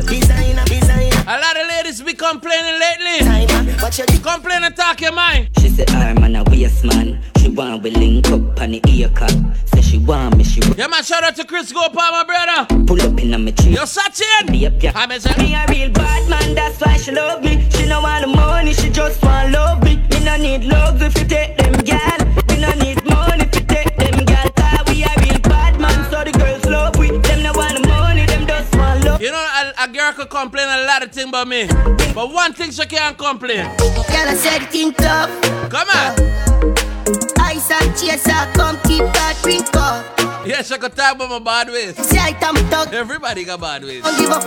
Designer, 0.05 0.65
designer. 0.65 1.23
A 1.27 1.39
lot 1.39 1.57
of 1.57 1.67
ladies 1.67 2.01
be 2.01 2.13
complaining 2.13 2.79
lately. 2.79 3.47
Timer. 3.47 3.75
Watch 3.81 3.99
your 3.99 4.07
Complain 4.07 4.63
and 4.63 4.75
talk 4.75 5.01
your 5.01 5.11
mind. 5.11 5.49
She 5.59 5.69
say 5.69 5.85
I'm 5.89 6.23
on 6.23 6.35
a 6.35 6.43
waist 6.45 6.83
man. 6.83 7.21
She 7.55 7.59
want 7.59 7.83
we 7.83 7.91
link 7.91 8.27
up 8.31 8.59
on 8.59 8.71
the 8.71 8.81
ear 8.89 9.07
cut. 9.07 9.33
Say 9.67 9.79
she 9.81 9.97
want 9.99 10.35
me, 10.35 10.43
she 10.43 10.59
want 10.59 10.77
Yeah, 10.77 10.87
man, 10.87 11.01
shout 11.03 11.23
out 11.23 11.37
to 11.37 11.45
Chris 11.45 11.71
Gopal, 11.71 11.93
my 11.93 12.25
brother. 12.25 12.85
pull 12.85 13.01
up 13.01 13.17
in 13.17 13.33
a 13.33 13.39
me 13.39 13.53
tree. 13.53 13.71
Yo, 13.71 13.83
Sachin. 13.83 14.59
Yep, 14.59 14.83
yeah. 14.83 14.91
I'm 14.93 15.09
a 15.11 15.19
Me 15.37 15.55
a 15.55 15.63
real 15.69 15.89
bad 15.89 16.29
man, 16.29 16.53
that's 16.53 16.81
why 16.81 16.97
she 16.97 17.11
love 17.11 17.41
me. 17.41 17.65
She 17.69 17.87
no 17.87 18.01
want 18.01 18.25
the 18.25 18.27
money, 18.35 18.73
she 18.73 18.89
just 18.89 19.23
want 19.23 19.53
love 19.53 19.81
me. 19.85 19.95
Me 19.95 20.25
no 20.25 20.35
need 20.35 20.65
love 20.65 21.01
if 21.01 21.17
you 21.17 21.25
take 21.25 21.55
them 21.57 21.71
gal. 21.85 22.25
Me 22.49 22.59
no 22.59 22.71
need 22.73 23.01
money 23.05 23.45
if 23.45 23.55
you 23.55 23.65
take 23.67 23.95
them 23.95 24.25
gal. 24.25 24.51
Cause 24.51 24.93
we 24.93 25.03
a 25.03 25.13
real 25.21 25.39
bad 25.39 25.79
man, 25.79 26.11
so 26.11 26.25
the 26.25 26.37
girls 26.37 26.65
love 26.65 26.97
we. 26.99 27.07
Them 27.19 27.41
no 27.41 27.53
want 27.53 27.81
the 27.81 27.87
money, 27.87 28.25
them 28.25 28.45
just 28.45 28.75
want 28.75 29.05
love. 29.05 29.21
You 29.21 29.31
know, 29.31 29.37
a, 29.37 29.85
a 29.85 29.87
girl 29.87 30.11
could 30.11 30.29
complain 30.29 30.67
a 30.67 30.83
lot 30.87 31.03
of 31.03 31.11
things 31.13 31.29
about 31.29 31.47
me. 31.47 31.67
But 32.13 32.33
one 32.33 32.51
thing 32.51 32.71
she 32.71 32.85
can't 32.85 33.17
complain. 33.17 33.63
Girl, 33.77 34.27
I 34.27 34.35
said 34.35 34.67
think 34.69 34.97
tough. 34.97 35.31
Come 35.69 35.87
on. 35.87 37.34
Ice 37.55 37.71
and 37.71 37.95
chaser, 37.95 38.51
come 38.53 38.75
keep 38.83 38.99
that 39.15 39.39
drink 39.41 39.73
up. 39.77 40.03
Yeah, 40.45 40.61
she 40.61 40.77
could 40.77 40.93
talk 40.93 41.15
about 41.15 41.29
my 41.29 41.39
bad 41.39 41.71
ways. 41.71 41.95
See, 41.95 42.17
I 42.19 42.33
tam 42.33 42.55
talk. 42.69 42.91
Everybody 42.91 43.45
got 43.45 43.61
bad 43.61 43.81
ways. 43.81 44.03
Don't 44.03 44.17
give 44.19 44.29
up. 44.29 44.43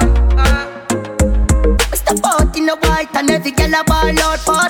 Step 1.97 2.19
out 2.23 2.55
in 2.55 2.67
the 2.67 2.77
white 2.77 3.09
and 3.17 3.31
every 3.31 3.51
girl 3.53 3.73
a 3.73 3.83
ball 3.85 4.13
out 4.13 4.39
for 4.41 4.61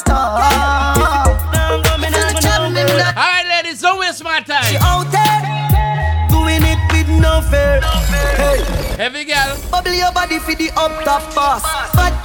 Alright, 3.18 3.46
ladies, 3.48 3.80
don't 3.82 3.98
waste 3.98 4.22
my 4.22 4.38
time. 4.40 4.62
She 4.70 4.76
out 4.82 5.10
there 5.10 5.42
doing 6.30 6.62
it 6.62 6.78
with 6.94 7.08
no 7.20 7.42
fear. 7.50 7.80
Hey, 8.38 8.62
Every 9.02 9.24
girl. 9.24 9.58
bubble 9.68 9.90
your 9.90 10.12
body 10.12 10.38
for 10.38 10.54
the 10.54 10.70
up 10.76 11.02
top 11.02 11.34
boss. 11.34 11.62
But 11.92 12.17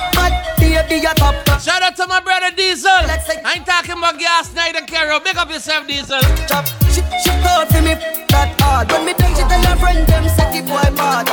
baby, 0.87 1.01
you 1.01 1.13
top 1.15 1.35
top. 1.45 1.61
Shout 1.61 1.81
out 1.81 1.95
to 1.97 2.07
my 2.07 2.19
brother 2.19 2.51
Diesel. 2.55 2.89
I 2.89 3.53
ain't 3.55 3.65
talking 3.65 3.97
about 3.97 4.19
gas 4.19 4.53
night 4.53 4.75
and 4.75 4.87
carry. 4.87 5.17
Big 5.19 5.37
up 5.37 5.49
yourself, 5.49 5.87
Diesel. 5.87 6.19
Chop, 6.47 6.65
she 6.89 7.01
she 7.23 7.31
proud 7.41 7.67
for 7.67 7.81
me 7.81 7.95
that 8.29 8.55
hard. 8.61 8.91
When 8.91 9.05
me 9.05 9.13
done, 9.13 9.35
she 9.35 9.41
tell 9.43 9.63
her 9.63 9.75
friend 9.77 10.07
them 10.07 10.27
say 10.29 10.61
the 10.61 10.67
boy 10.67 10.95
bad. 10.95 11.29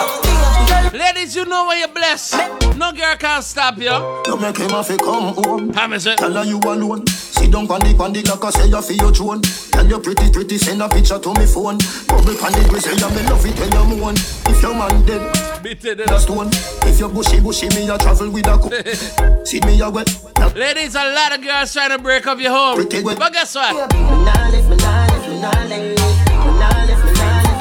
Ladies, 0.93 1.37
you 1.37 1.45
know 1.45 1.67
when 1.67 1.79
you're 1.79 1.89
blessed. 1.89 2.35
No 2.77 2.93
girl 2.93 3.17
can 3.17 3.43
stop 3.43 3.79
you. 3.79 3.93
You 4.27 4.37
make 4.37 4.57
him 4.59 4.71
have 4.71 4.87
to 4.89 4.97
come 4.97 5.35
home. 5.35 5.73
How 5.73 5.87
me 5.87 5.99
say? 5.99 6.17
Tell 6.17 6.33
her 6.33 6.45
you 6.45 6.59
alone. 6.59 7.07
Sit 7.07 7.53
down 7.53 7.71
on 7.71 7.81
the 7.81 7.97
on 8.03 8.13
the 8.13 8.23
clock, 8.23 8.53
say 8.53 8.69
you 8.69 8.83
feel 8.83 8.97
your 8.97 9.15
throne. 9.15 9.41
Tell 9.73 9.87
you 9.87 9.99
pretty 10.01 10.31
pretty, 10.31 10.59
send 10.59 10.83
a 10.83 10.89
picture 10.89 11.19
to 11.19 11.31
me 11.35 11.47
phone. 11.47 11.79
Bubble 12.09 12.37
on 12.45 12.53
the 12.53 12.67
grizzly, 12.69 12.99
you 12.99 13.11
me 13.17 13.23
love 13.29 13.47
it 13.47 13.57
when 13.59 13.73
you 13.73 13.97
moan. 13.97 14.15
If 14.51 14.63
your 14.63 14.75
man 14.75 15.07
dead, 15.07 15.23
Beat 15.63 15.85
it 15.85 16.01
a 16.01 16.19
stone. 16.19 16.49
If 16.89 16.99
you're 16.99 17.09
bushy 17.09 17.41
bushy, 17.41 17.69
me 17.69 17.89
a 17.89 17.99
travel 17.99 18.31
with 18.31 18.47
a 18.47 18.57
coat. 18.57 19.47
See 19.47 19.61
me 19.61 19.81
a 19.81 19.91
wet. 19.91 20.09
Ladies, 20.57 20.95
a 20.95 21.13
lot 21.13 21.37
of 21.37 21.45
girls 21.45 21.73
trying 21.73 21.91
to 21.91 21.99
break 22.03 22.27
up 22.27 22.39
your 22.41 22.51
home. 22.51 22.89
But 22.89 23.33
guess 23.33 23.55
what? 23.55 23.75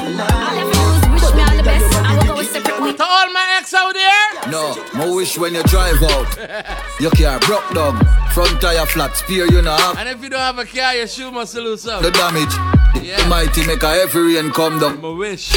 Wish 0.00 1.34
me 1.34 1.42
all 1.42 1.56
the 1.56 1.62
best. 1.62 1.94
I 2.00 2.16
will 2.16 2.26
go 2.26 2.36
with. 2.36 2.96
To 2.96 3.04
all 3.04 3.32
my 3.32 3.56
ex 3.58 3.74
out 3.74 3.92
there. 3.94 4.50
No, 4.50 4.74
my 4.94 5.08
wish 5.14 5.36
when 5.38 5.54
you 5.54 5.62
drive 5.64 6.02
out, 6.02 6.36
your 7.00 7.10
car 7.12 7.38
broke 7.40 7.68
down, 7.74 7.98
front 8.32 8.60
tire 8.60 8.86
flat, 8.86 9.14
spear 9.16 9.46
you 9.46 9.62
know 9.62 9.76
have 9.76 9.98
And 9.98 10.08
if 10.08 10.22
you 10.22 10.30
don't 10.30 10.40
have 10.40 10.58
a 10.58 10.64
car, 10.64 10.94
your 10.94 11.06
shoe 11.06 11.30
must 11.30 11.54
lose 11.54 11.86
out. 11.86 12.02
the 12.02 12.10
damage. 12.10 12.54
The 12.94 13.26
mighty 13.28 13.66
make 13.66 13.82
a 13.82 13.88
heavy 13.90 14.20
rain 14.36 14.50
come 14.50 14.78
down. 14.80 15.00
My 15.00 15.10
wish. 15.10 15.50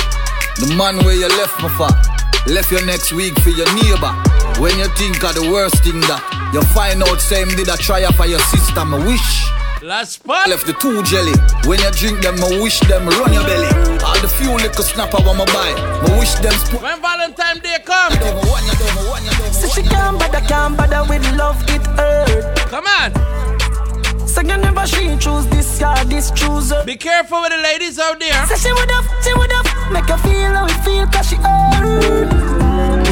The 0.58 0.76
man 0.78 0.98
where 1.04 1.16
you 1.16 1.28
left 1.30 1.62
me 1.64 1.70
for, 1.70 1.88
left 2.48 2.72
you 2.72 2.84
next 2.86 3.14
week 3.14 3.34
for 3.40 3.50
your 3.50 3.68
neighbor. 3.76 4.14
When 4.60 4.78
you 4.78 4.88
think 4.96 5.24
of 5.24 5.36
the 5.36 5.50
worst 5.52 5.84
thing 5.84 6.00
that 6.12 6.22
you 6.54 6.62
find 6.76 7.02
out, 7.04 7.20
same 7.22 7.50
did 7.50 7.68
a 7.68 7.78
try 7.78 8.06
for 8.12 8.26
your 8.26 8.40
sister. 8.40 8.86
My 8.86 8.98
wish. 9.06 9.48
Last 9.82 10.24
spot. 10.24 10.48
Left 10.48 10.66
the 10.66 10.74
two 10.74 11.04
jelly. 11.04 11.36
When 11.68 11.80
you 11.80 11.92
drink 11.92 12.22
them, 12.24 12.40
I 12.40 12.62
wish 12.62 12.80
them 12.82 13.08
run 13.08 13.34
your 13.34 13.44
belly. 13.44 13.68
All 14.04 14.20
the 14.22 14.28
few 14.28 14.52
little 14.56 14.84
snapper 14.84 15.18
I 15.20 15.26
wanna 15.26 15.46
buy. 15.52 15.76
I 15.76 16.20
wish 16.20 16.34
them 16.36 16.54
spot. 16.54 16.82
When 16.82 17.02
Valentine 17.02 17.60
Day 17.60 17.80
come. 17.84 18.14
So 19.52 19.68
she 19.68 19.84
can't 19.84 20.20
bother, 20.20 20.40
can't 20.48 20.78
bother 20.78 21.04
with 21.10 21.26
love, 21.36 21.62
it 21.68 21.86
hurt. 22.00 22.56
Come 22.70 22.88
on. 22.88 23.12
So 24.34 24.42
you 24.42 24.88
she 24.88 25.18
choose 25.18 25.46
this 25.46 25.78
guy, 25.78 26.04
this 26.06 26.32
chooser. 26.32 26.84
Be 26.86 26.96
careful 26.96 27.40
with 27.42 27.52
the 27.52 27.58
ladies 27.58 28.00
out 28.00 28.20
there. 28.20 28.34
So 28.48 28.56
she 28.56 28.74
would 28.74 28.90
have, 28.90 29.06
she 29.24 29.32
would 29.36 29.52
have 29.52 29.92
make 29.92 30.06
her 30.06 30.18
feel 30.18 30.52
how 30.52 30.66
it 30.66 30.72
feel, 30.84 31.06
cause 31.06 31.30
she 31.30 31.36
earned. 31.36 32.32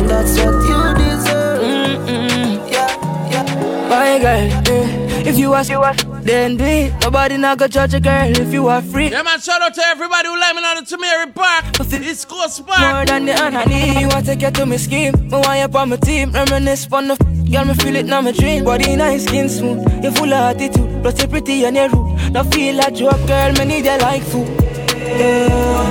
That's 0.09 0.35
what 0.39 0.57
you 0.65 0.81
deserve. 0.97 1.61
Mm-mm, 1.61 2.71
yeah, 2.71 3.29
yeah. 3.29 3.87
My 3.87 4.17
girl, 4.17 4.73
eh, 4.73 5.29
if 5.29 5.37
you 5.37 5.53
ask, 5.53 5.69
you 5.69 5.83
ask, 5.83 6.07
then 6.23 6.57
do 6.57 6.65
it. 6.65 6.91
Nobody 7.03 7.37
not 7.37 7.59
go 7.59 7.67
judge 7.67 7.93
a 7.93 7.99
girl 7.99 8.27
if 8.27 8.51
you 8.51 8.67
are 8.67 8.81
free. 8.81 9.11
Yeah, 9.11 9.21
man, 9.21 9.39
shout 9.39 9.61
out 9.61 9.75
to 9.75 9.81
everybody 9.85 10.27
who 10.27 10.39
let 10.39 10.55
me 10.55 10.63
know 10.63 10.73
the 10.81 10.81
Tamari 10.81 11.35
Park. 11.35 11.65
East 12.03 12.29
Coast 12.29 12.65
Park. 12.65 12.79
More 12.79 13.05
than 13.05 13.27
the 13.27 13.39
honor 13.39 13.63
need. 13.67 14.01
You 14.01 14.07
want 14.07 14.25
to 14.25 14.35
take 14.35 14.41
you 14.41 14.49
to 14.49 14.65
my 14.65 14.77
scheme. 14.77 15.13
Me 15.29 15.37
want 15.37 15.71
you 15.71 15.79
on 15.79 15.89
my 15.89 15.97
team. 15.97 16.31
Reminisce 16.31 16.91
on 16.91 17.09
the 17.09 17.13
f- 17.13 17.51
girl, 17.51 17.65
me 17.65 17.73
feel 17.75 17.95
it 17.95 18.07
now 18.07 18.21
my 18.21 18.31
dream. 18.31 18.63
Body 18.63 18.95
nice, 18.95 19.25
skin 19.25 19.47
smooth. 19.47 20.03
You 20.03 20.11
full 20.11 20.33
of 20.33 20.55
attitude. 20.55 20.90
Plus 21.01 21.19
you 21.21 21.27
pretty 21.27 21.65
and 21.65 21.75
you 21.75 21.87
rude. 21.87 22.31
Now 22.31 22.43
feel 22.43 22.75
like 22.75 22.93
joke, 22.93 23.25
girl. 23.27 23.51
Me 23.53 23.65
need 23.65 23.85
you 23.85 23.97
like 23.97 24.23
food. 24.23 24.47
Yeah. 24.95 25.89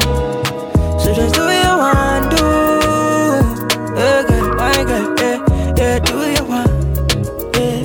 So 0.98 1.12
just 1.14 1.34
do 1.34 1.40
what 1.44 1.54
you 1.64 1.76
want, 1.78 2.30
do. 2.30 2.44
Yeah, 3.96 4.22
girl, 4.22 4.54
my 4.54 4.84
girl, 4.84 5.14
yeah, 5.18 5.38
yeah, 5.76 5.98
do 5.98 6.14
what 6.16 6.38
you 6.38 6.44
want. 6.44 6.70
Yeah. 7.56 7.82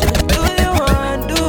Just 0.00 0.26
do 0.26 0.36
what 0.40 0.58
you 0.60 0.72
want, 0.80 1.22
do. 1.28 1.40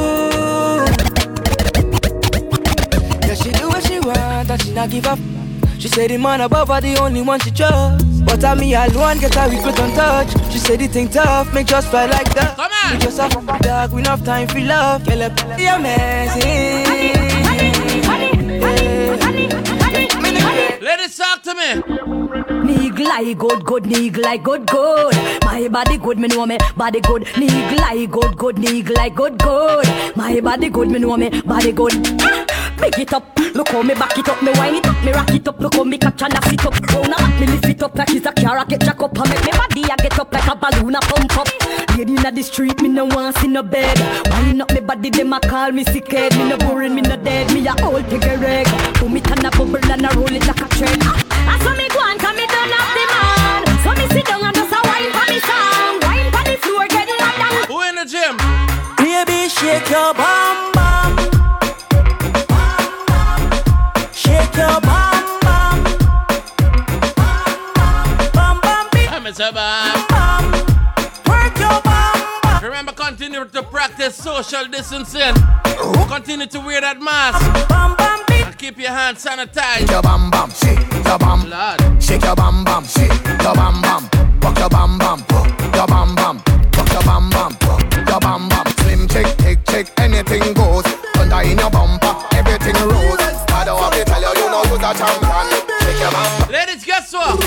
Yeah, 3.28 3.36
she 3.36 3.50
do 3.52 3.66
what 3.70 3.82
she 3.84 4.00
want, 4.00 4.50
and 4.50 4.62
she 4.62 4.72
not 4.74 4.90
give 4.90 5.08
up. 5.08 5.20
She 5.80 5.88
said 5.88 6.10
the 6.10 6.18
man 6.18 6.42
above 6.42 6.68
her 6.70 6.82
the 6.82 6.98
only 6.98 7.22
one 7.22 7.40
she 7.40 7.52
trust. 7.52 8.04
But 8.26 8.44
I 8.44 8.56
me 8.56 8.74
alone 8.74 9.20
get 9.20 9.36
her 9.36 9.50
regret 9.50 9.80
on 9.80 9.92
touch. 9.94 10.32
She 10.52 10.60
said 10.60 10.80
the 10.80 10.88
thing 10.88 11.10
tough, 11.10 11.54
make 11.54 11.68
just 11.68 11.90
fly 11.90 12.08
like 12.08 12.34
that. 12.34 12.58
We 12.92 12.98
just 13.00 13.18
have 13.18 13.36
a 13.36 13.60
dog, 13.64 13.92
we 13.94 14.02
enough 14.02 14.24
time 14.24 14.48
for 14.48 14.60
love. 14.60 15.06
Girl, 15.06 15.30
be 15.58 15.66
amazing. 15.66 16.86
Ladies, 20.82 21.18
talk 21.18 21.42
to 21.44 21.56
me. 21.56 21.82
Niggle 22.66 23.08
like 23.08 23.38
good, 23.38 23.66
good, 23.66 23.84
niggle 23.84 24.22
like 24.22 24.44
good, 24.44 24.66
good. 24.68 25.16
My 25.44 25.68
body 25.68 25.98
good, 25.98 26.20
me 26.20 26.28
know 26.28 26.46
me 26.46 26.58
body 26.78 27.00
good. 27.02 27.24
Niggle 27.36 27.78
like 27.78 28.12
good, 28.12 28.38
good, 28.38 28.56
niggle 28.58 28.96
like 28.96 29.16
good, 29.16 29.38
good. 29.40 30.16
My 30.16 30.40
body 30.40 30.70
good, 30.70 30.90
me 30.90 31.00
know 31.00 31.18
me 31.18 31.30
body 31.42 31.72
good. 31.72 31.94
Big 32.86 33.00
it 33.00 33.14
up, 33.14 33.26
look 33.56 33.70
how 33.70 33.82
me 33.82 33.96
back 33.96 34.16
it 34.16 34.30
up, 34.30 34.44
me 34.44 34.52
wind 34.60 34.78
it 34.78 34.86
up, 34.86 35.04
me 35.04 35.12
rock 35.12 35.32
it 35.32 35.48
up, 35.48 35.60
look 35.60 35.74
how 35.74 35.84
me 35.84 35.98
capture 35.98 36.26
and 36.26 36.44
sit 36.44 36.64
up. 36.64 36.78
Round 36.94 37.14
a 37.18 37.40
me 37.42 37.48
lift 37.48 37.66
it 37.66 37.82
up 37.82 37.96
like 37.96 38.12
it's 38.12 38.28
a 38.28 38.32
car, 38.32 38.60
I 38.60 38.64
get 38.66 38.82
jack 38.82 39.02
up, 39.02 39.18
and 39.18 39.28
make 39.28 39.44
me 39.44 39.52
body 39.58 39.84
I 39.86 39.96
get 39.96 40.20
up 40.20 40.32
like 40.32 40.46
a 40.46 40.56
balloon, 40.56 40.94
a 40.94 41.00
pump 41.02 41.36
up. 41.36 41.48
Lady 41.98 42.14
inna 42.14 42.32
the 42.32 42.44
street, 42.44 42.80
me 42.84 42.90
no 42.90 43.06
want 43.06 43.36
see 43.38 43.48
no 43.48 43.64
bed. 43.64 43.98
Wind 44.30 44.62
up 44.62 44.72
me 44.72 44.82
body, 44.82 45.10
them 45.10 45.34
a 45.34 45.40
call 45.40 45.72
me 45.72 45.84
sick 45.86 46.12
head. 46.12 46.38
Me 46.38 46.48
no 46.48 46.58
boring, 46.58 46.94
me 46.94 47.02
no 47.02 47.16
dead, 47.16 47.52
me 47.56 47.66
a 47.66 47.74
old 47.82 48.06
piggy 48.06 48.36
reg. 48.38 48.68
Put 49.02 49.10
me 49.10 49.20
turn 49.20 49.44
a 49.44 49.50
bubble 49.50 49.82
and 49.82 50.06
a 50.06 50.10
roll 50.14 50.30
it 50.30 50.46
like 50.46 50.62
a 50.62 50.68
trend. 50.78 51.02
I 51.02 51.58
saw 51.66 51.74
me 51.74 51.90
go 51.90 52.00
on, 52.06 52.20
come 52.20 52.38
me 52.38 52.46
done 52.46 52.70
up 52.70 52.90
the 52.94 53.04
man. 53.10 53.66
So 53.82 53.90
me 53.98 54.06
sit 54.14 54.28
down 54.28 54.46
and 54.46 54.54
just 54.54 54.70
a 54.70 54.80
wine 54.86 55.10
for 55.10 55.26
me 55.34 55.40
song. 55.42 56.06
Wine 56.06 56.30
for 56.30 56.44
the 56.46 56.56
floor, 56.62 56.86
get 56.86 57.10
mad 57.18 57.42
and 57.50 57.66
Who 57.66 57.82
in 57.82 57.96
the 57.98 58.06
gym? 58.06 58.38
Baby, 59.02 59.50
shake 59.50 59.90
your 59.90 60.14
bum 60.14 60.56
bum. 60.56 60.65
Your 64.58 64.80
bum 64.82 65.40
bum. 65.42 65.84
Bum 68.34 68.62
bum 68.62 68.88
beat. 68.94 69.12
I'm 69.12 69.26
a 69.26 69.32
bam. 69.52 70.52
Work 71.28 71.60
your 71.60 71.82
bum 71.82 72.62
Remember, 72.64 72.94
continue 72.94 73.46
to 73.46 73.64
practice 73.64 74.16
social 74.16 74.66
distancing. 74.66 75.36
Continue 76.08 76.48
to 76.48 76.60
wear 76.60 76.82
that 76.82 77.02
mask. 77.02 77.42
And 78.46 78.58
keep 78.58 78.78
your 78.80 78.92
hands 78.92 79.24
sanitized. 79.26 79.90
your 79.92 80.02
bam 80.02 80.30
bam, 80.32 80.50
shake 80.52 80.80
your 81.06 81.18
bam, 81.20 82.00
shake 82.00 82.24
your 82.24 82.36
bam 82.36 82.64
bam, 82.64 82.86
shake 82.86 83.12
your 83.44 83.54
bam 83.54 83.82
bam, 83.82 84.10
rock 84.42 84.58
your 84.58 84.70
bam 84.70 84.98
bam, 84.98 85.20
your 85.76 85.88
bam 85.88 86.16
bam, 86.16 86.42
rock 86.78 86.92
your 86.94 87.04
bam 87.04 87.30
bam, 87.30 87.52
your 88.08 88.20
bam 88.20 88.50
bam. 88.50 88.66
Slim 88.80 89.08
chick, 89.08 89.28
thick 89.40 89.60
chick, 89.68 89.92
anything 89.98 90.54
goes. 90.54 90.86
Under 91.20 91.42
in 91.42 91.58
your 91.58 91.70
bumper, 91.70 92.16
everything 92.34 92.76
rolls. 92.88 93.25
You, 94.86 94.94
you 94.94 95.22
know 95.22 95.42
you're 95.50 95.54
the 95.56 95.58
champion. 95.58 95.82
Shake 95.82 96.00
your 96.00 96.12
bam 96.12 96.30
bam. 96.42 96.52
Ladies, 96.52 96.86
guess 96.86 97.14
what? 97.14 97.40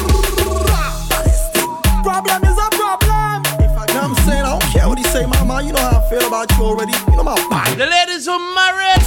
Problem 2.02 2.42
is 2.42 2.58
a 2.58 2.68
problem. 2.74 3.42
If 3.62 3.78
I 3.78 3.86
come 3.88 4.14
saying, 4.26 4.42
I 4.42 4.58
don't 4.58 4.62
care 4.72 4.88
what 4.88 4.98
he 4.98 5.04
say, 5.04 5.26
mama. 5.26 5.62
You 5.62 5.72
know 5.72 5.80
how 5.80 6.00
I 6.00 6.10
feel 6.10 6.26
about 6.26 6.50
you 6.56 6.64
already. 6.64 6.92
You 7.10 7.16
know 7.16 7.24
my 7.24 7.36
body. 7.48 7.74
The 7.76 7.86
ladies 7.86 8.26
who 8.26 8.38
married. 8.54 9.02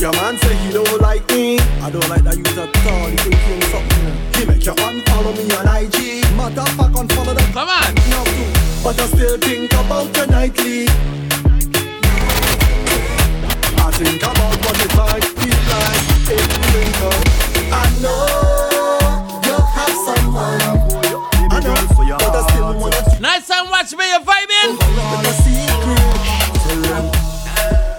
Your 0.00 0.12
man 0.12 0.36
say 0.38 0.54
he 0.56 0.72
don't 0.72 1.00
like 1.00 1.26
me. 1.30 1.58
I 1.80 1.90
don't 1.90 2.08
like 2.08 2.22
that 2.24 2.36
you 2.36 2.44
at 2.44 2.86
all. 2.86 3.08
You 3.10 3.16
think 3.16 3.40
you 3.48 3.60
something. 3.70 4.12
He 4.34 4.44
make 4.44 4.64
you 4.64 4.72
unfollow 4.72 5.32
me 5.38 5.44
on 5.56 5.66
IG. 5.70 6.26
Matter 6.36 6.60
of 6.60 6.68
fact, 6.76 6.94
unfollow 6.94 7.34
them. 7.34 7.52
Come 7.52 7.68
on. 7.68 7.94
No, 8.10 8.24
but 8.84 9.00
I 9.00 9.06
still 9.06 9.38
think 9.38 9.72
about 9.72 10.14
you 10.16 10.26
nightly. 10.26 11.25
I 13.96 14.04
think 14.04 14.22
about 14.22 14.52
what 14.60 14.76
it 14.84 14.92
might 14.94 15.24
feel 15.24 15.56
like 15.72 16.04
if 16.28 16.44
you 16.52 16.64
wake 16.76 17.00
up. 17.00 17.16
I 17.72 17.88
know 18.04 18.28
you 19.40 19.56
have 19.72 19.96
someone. 20.04 20.60
I 21.50 21.60
know, 21.64 21.80
but 21.96 22.36
I 22.36 22.44
still 22.50 22.76
wanna 22.78 23.20
Nice 23.20 23.48
and 23.48 23.70
watch 23.70 23.96
me, 23.96 24.04
you 24.12 24.20
vibing. 24.20 24.76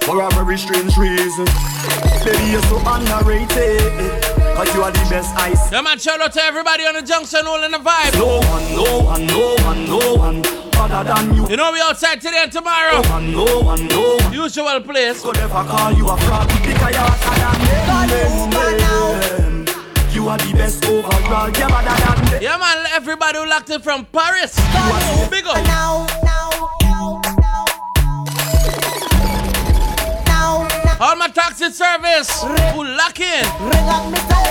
For 0.06 0.22
a 0.22 0.30
very 0.36 0.58
strange 0.60 0.96
reason 0.98 1.46
Baby, 2.24 2.52
you're 2.52 2.62
so 2.62 2.78
underrated 2.86 4.37
Cause 4.58 4.74
you 4.74 4.82
are 4.82 4.90
the 4.92 5.06
best 5.08 5.36
ice 5.36 5.72
Yeah, 5.72 5.82
man, 5.82 6.00
shout 6.00 6.20
out 6.20 6.34
to 6.34 6.42
everybody 6.42 6.84
on 6.84 6.96
the 6.96 7.04
junction, 7.04 7.46
all 7.46 7.62
in 7.64 7.70
the 7.72 7.78
vibe. 7.78 8.18
No 8.18 8.40
one, 8.40 8.74
no 8.74 9.04
one, 9.06 9.28
no 9.28 9.56
one, 9.64 9.86
no 9.86 10.16
one 10.16 10.42
Other 10.82 11.04
than 11.14 11.36
you 11.36 11.48
You 11.48 11.58
know 11.58 11.72
we 11.72 11.80
outside 11.80 12.20
today 12.22 12.42
and 12.42 12.52
tomorrow. 12.52 13.00
No 13.04 13.10
one, 13.12 13.32
no 13.32 13.60
one, 13.62 13.88
no 13.88 14.18
one 14.18 14.34
Usual 14.34 14.82
place. 14.82 15.22
Could 15.22 15.36
never 15.36 15.64
call 15.64 15.92
you 15.94 16.08
a 16.08 16.18
fraud 16.18 16.48
Because 16.48 16.90
you're 16.90 17.06
hotter 17.06 17.38
than 17.38 18.08
them 18.10 19.66
You 20.12 20.28
are 20.28 20.40
the 20.40 20.54
best 20.54 20.84
overall 20.86 21.50
You're 21.54 21.70
better 21.70 21.94
than 21.94 22.26
them 22.26 22.42
Yeah, 22.42 22.58
man, 22.58 22.84
everybody 22.94 23.38
who 23.38 23.46
locked 23.46 23.70
in 23.70 23.80
from 23.84 24.06
Paris. 24.06 24.56
Big 25.30 25.46
up. 25.46 25.58
All 31.00 31.16
my 31.16 31.28
taxi 31.28 31.70
service 31.70 32.42
who 32.74 32.84
lock 32.84 33.20
in. 33.20 34.47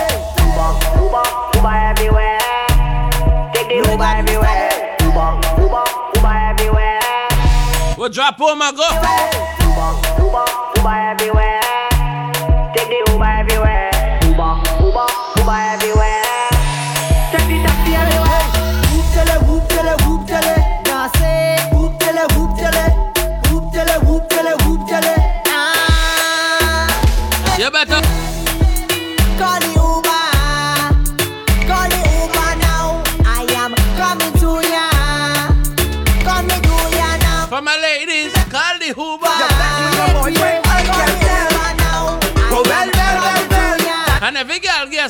Uber 3.91 4.03
everywhere. 4.03 4.97
Uber, 5.01 5.39
Uber, 5.61 5.83
Uber 6.15 6.35
everywhere. 6.51 6.99
Drop 8.11 8.35
home 8.37 8.61
and 8.61 8.77
go. 8.77 8.87
Uber, 8.87 9.91
Uber, 10.23 10.45
Uber 10.77 10.95
everywhere. 11.11 11.61
Take 12.73 12.89
the 12.89 13.06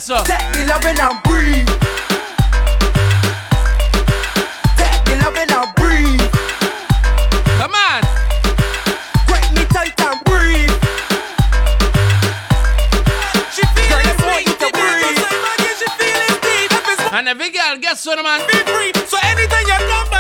girl. 0.08 0.24
Take 0.24 0.40
the 0.54 0.66
loving 0.68 1.00
and 1.00 1.22
breathe 1.24 1.68
Take 4.80 5.04
the 5.04 5.16
and 5.52 5.76
breathe 5.76 6.32
Come 7.60 7.76
on. 7.76 8.02
Break 9.28 9.52
me 9.52 9.66
tight 9.68 10.00
and 10.00 10.24
breathe 10.24 10.72
She 13.52 13.64
feel 13.76 14.00
it 14.00 14.16
sweet 14.24 14.48
to 14.48 14.68
breathe 14.72 15.20
She 15.76 15.88
feel 16.00 16.22
it 16.24 16.40
deep 16.42 17.14
And 17.14 17.28
every 17.28 17.50
girl 17.50 17.76
guess 17.78 18.00
so, 18.00 18.16
man. 18.24 18.48
Be 18.48 18.58
free 18.64 18.94
So 19.08 19.18
anything 19.24 19.68
you 19.68 19.78
come 19.92 20.17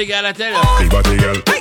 big 0.00 0.08
girl, 0.08 0.24
I 0.24 0.32
tell 0.32 0.50
you. 0.50 0.78
big 0.78 0.90
body 0.90 1.18
girl, 1.18 1.59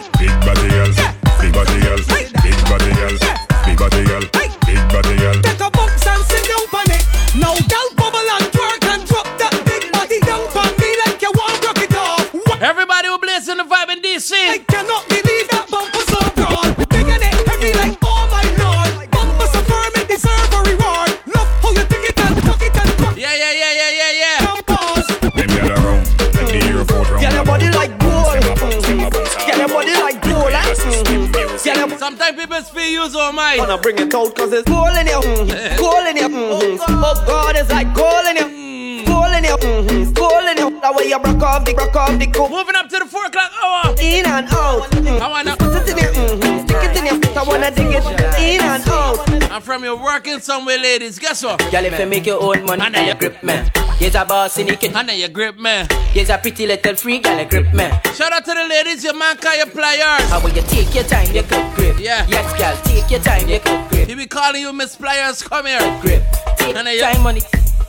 It 34.10 34.16
out 34.16 34.36
cause 34.36 34.52
it's 34.52 34.68
gold 34.68 34.98
in 34.98 35.06
you. 35.06 35.22
Mhm. 35.22 35.78
Gold 35.78 36.08
in 36.08 36.18
you. 36.18 36.30
Mhm. 36.30 36.80
Oh 36.82 37.24
God, 37.28 37.56
it's 37.56 37.70
like 37.70 37.94
gold 37.94 38.26
in 38.26 38.38
you. 38.38 39.06
Gold 39.06 39.36
in 39.38 39.44
you. 39.44 39.58
Mhm. 39.58 40.14
Gold 40.16 40.50
in 40.50 40.58
you. 40.58 40.82
That 40.82 40.96
way 40.96 41.10
you 41.10 41.20
broke 41.20 41.44
off 41.44 41.64
the, 41.64 41.74
broke 41.76 41.96
off 41.96 42.18
the 42.18 42.26
coat. 42.26 42.50
Moving 42.50 42.76
up 42.76 42.90
to 42.90 42.98
the 42.98 43.06
4 43.06 43.26
o'clock 43.26 43.52
hour. 43.62 43.94
In 44.02 44.26
and 44.26 44.50
out. 44.52 44.90
Mhm. 44.90 45.22
I 45.22 45.28
wanna. 45.30 45.56
Put 45.58 45.76
it 45.76 45.90
in 45.90 45.98
you. 46.00 46.10
Mhm. 46.10 46.64
Stick 46.64 46.84
it 46.86 46.98
in 46.98 47.06
you. 47.06 47.22
I 47.38 47.44
wanna 47.44 47.70
dig 47.70 47.94
it 47.94 48.04
in 48.40 48.62
and 48.62 48.88
out. 48.90 49.20
I'm 49.52 49.62
from 49.62 49.84
your 49.84 49.96
working 49.96 50.40
somewhere, 50.40 50.80
ladies. 50.80 51.20
Guess 51.20 51.44
what? 51.44 51.60
Girl, 51.70 51.86
if 51.86 52.00
you 52.00 52.06
make 52.08 52.26
your 52.26 52.42
own 52.42 52.66
money, 52.66 52.82
Under 52.82 53.04
your 53.04 53.16
grip 53.16 53.44
man. 53.44 53.70
Here's 54.00 54.16
a 54.16 54.26
boss 54.26 54.58
in 54.58 54.66
the 54.68 54.76
kitchen. 54.76 54.96
Under 54.96 55.14
your 55.14 55.30
grip, 55.30 55.60
man. 55.60 55.88
Here's 56.14 56.30
a 56.30 56.38
pretty 56.38 56.66
little 56.66 56.96
freak, 56.96 57.24
girl, 57.26 57.38
a 57.38 57.46
grip 57.46 57.72
man. 57.74 57.92
Shout 58.16 58.32
out 58.32 58.46
to 58.46 58.54
the 58.56 58.66
ladies, 58.66 59.04
your 59.04 59.14
man 59.14 59.36
call 59.38 59.56
your 59.56 59.68
pliers. 59.68 60.24
How 60.32 60.40
will 60.40 60.52
you 60.52 60.64
take 60.64 60.96
your 60.96 61.04
time, 61.04 61.28
you 61.36 61.44
could 61.44 61.66
grip. 61.76 62.00
Yeah. 62.00 62.26
Yes, 62.28 62.48
girl, 62.58 62.76
take 62.86 63.12
your 63.12 63.20
time, 63.20 63.48
you 63.50 63.60
could 63.60 63.78
grip. 63.89 63.89
He 64.10 64.16
be 64.16 64.26
calling 64.26 64.62
you 64.62 64.74
Miss 64.74 64.96
Pliers, 64.96 65.44
come 65.44 65.68
here. 65.68 65.78
Grip. 66.02 66.24
Take 66.58 66.76
Under 66.76 66.90
your 66.92 67.06
your 67.06 67.14
time, 67.14 67.22
money. 67.22 67.42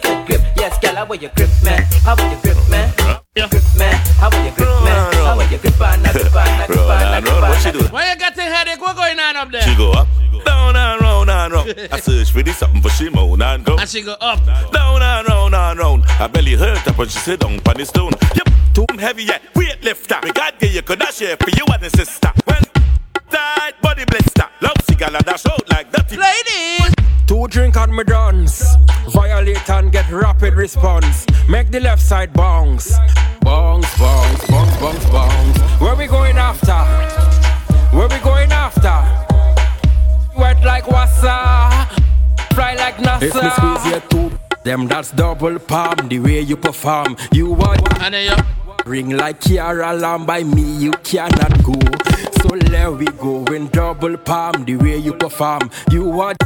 Good 0.03 0.27
grip. 0.27 0.43
Yes, 0.55 0.79
girl, 0.79 0.95
how 0.95 1.07
will 1.07 1.17
you 1.17 1.31
grip, 1.35 1.49
man? 1.65 1.83
How 2.05 2.15
will 2.15 2.31
you 2.31 2.37
grip, 2.43 2.59
man? 2.69 2.93
Yeah. 3.35 3.49
Grip, 3.49 3.63
man. 3.79 3.95
How 4.21 4.29
will 4.29 4.45
you 4.45 4.51
grip, 4.51 4.69
man? 4.85 5.15
How 5.15 5.35
will 5.35 5.49
you 5.51 5.57
grip 5.57 5.81
on, 5.81 6.03
grip 6.03 6.17
on, 6.17 6.21
grip 6.21 6.37
on, 6.37 6.67
grip 6.67 6.79
on, 6.79 7.23
grip 7.23 7.41
What 7.41 7.63
she 7.63 7.69
on. 7.71 7.75
do? 7.79 7.85
Why 7.87 8.13
you 8.13 8.19
got 8.19 8.37
a 8.37 8.43
headache? 8.43 8.83
What 8.83 8.97
going 8.97 9.19
on 9.19 9.37
up 9.37 9.51
there? 9.51 9.63
She 9.63 9.75
go 9.75 9.93
up, 9.93 10.09
down 10.45 10.77
and 10.77 11.01
round 11.01 11.31
and 11.31 11.53
round. 11.55 11.89
I 11.91 11.99
search 11.99 12.31
for 12.33 12.43
this 12.43 12.59
something 12.59 12.83
for 12.83 12.91
she 12.91 13.09
moan 13.09 13.41
and 13.41 13.65
go. 13.65 13.79
And 13.79 13.89
she 13.89 14.03
go 14.03 14.13
up. 14.21 14.45
Down 14.45 15.01
and 15.01 15.27
round 15.27 15.55
and 15.55 15.79
round. 15.79 16.05
Her 16.05 16.29
belly 16.29 16.53
hurt 16.53 16.87
up 16.87 16.99
when 16.99 17.09
she 17.09 17.19
sit 17.19 17.41
down 17.41 17.59
on 17.67 17.77
the 17.79 17.87
stone. 17.87 18.13
Yep, 18.37 18.49
too 18.75 18.87
heavy 18.99 19.25
yet. 19.25 19.41
Weight 19.57 19.83
lifter. 19.83 20.21
Me 20.23 20.33
God 20.33 20.53
give 20.59 20.75
you 20.75 20.83
could 20.83 21.03
share 21.15 21.39
for 21.39 21.49
you 21.49 21.65
and 21.73 21.83
the 21.83 21.89
sister. 21.89 22.31
When 23.31 23.39
tight 23.39 23.81
body 23.81 24.05
blister. 24.05 24.47
Love 24.61 24.77
cigar 24.85 25.15
and 25.15 25.25
dash 25.25 25.47
out 25.47 25.69
like 25.71 25.91
dirty. 25.93 26.17
Ladies. 26.17 26.95
Two 27.27 27.47
drink 27.49 27.77
and 27.77 27.95
me 27.95 28.05
dance. 28.05 28.65
Violate 29.09 29.69
and 29.71 29.93
get 29.93 30.11
rapid 30.11 30.55
response. 30.55 31.27
Make 31.49 31.71
the 31.71 31.81
left 31.81 32.03
side 32.03 32.33
bounce. 32.33 32.97
Bounce, 33.41 33.99
bounce, 33.99 34.47
bounce, 34.49 34.77
bounce, 34.81 35.05
bounce. 35.07 35.59
Where 35.81 35.95
we 35.97 36.07
going 36.07 36.37
after? 36.37 36.73
Where 37.97 38.09
we 38.09 38.19
going 38.19 38.51
after? 38.53 38.99
Wet 40.39 40.63
like 40.65 40.85
wassa. 40.85 41.89
Fly 42.55 42.75
like 42.75 42.97
NASA. 42.97 43.23
If 43.23 43.35
me 43.35 43.51
squeeze 43.51 43.87
your 43.93 44.01
two, 44.09 44.39
them 44.65 44.89
that's 44.89 45.11
double 45.13 45.59
palm. 45.59 46.09
The 46.09 46.19
way 46.19 46.41
you 46.41 46.57
perform, 46.57 47.17
you 47.33 47.53
want. 47.53 47.81
And 48.03 48.15
then 48.15 48.37
you. 48.37 48.45
Ring 48.87 49.11
like 49.11 49.41
Kiara 49.41 49.99
Lamb 50.01 50.27
by 50.27 50.43
me, 50.43 50.63
you 50.63 50.93
cannot 51.05 51.63
go. 51.63 52.10
So 52.51 52.57
there 52.57 52.91
we 52.91 53.05
go 53.05 53.45
in 53.55 53.69
double 53.69 54.17
palm. 54.17 54.65
The 54.65 54.75
way 54.75 54.97
you 54.97 55.13
perform, 55.15 55.71
you 55.89 56.03
want. 56.03 56.37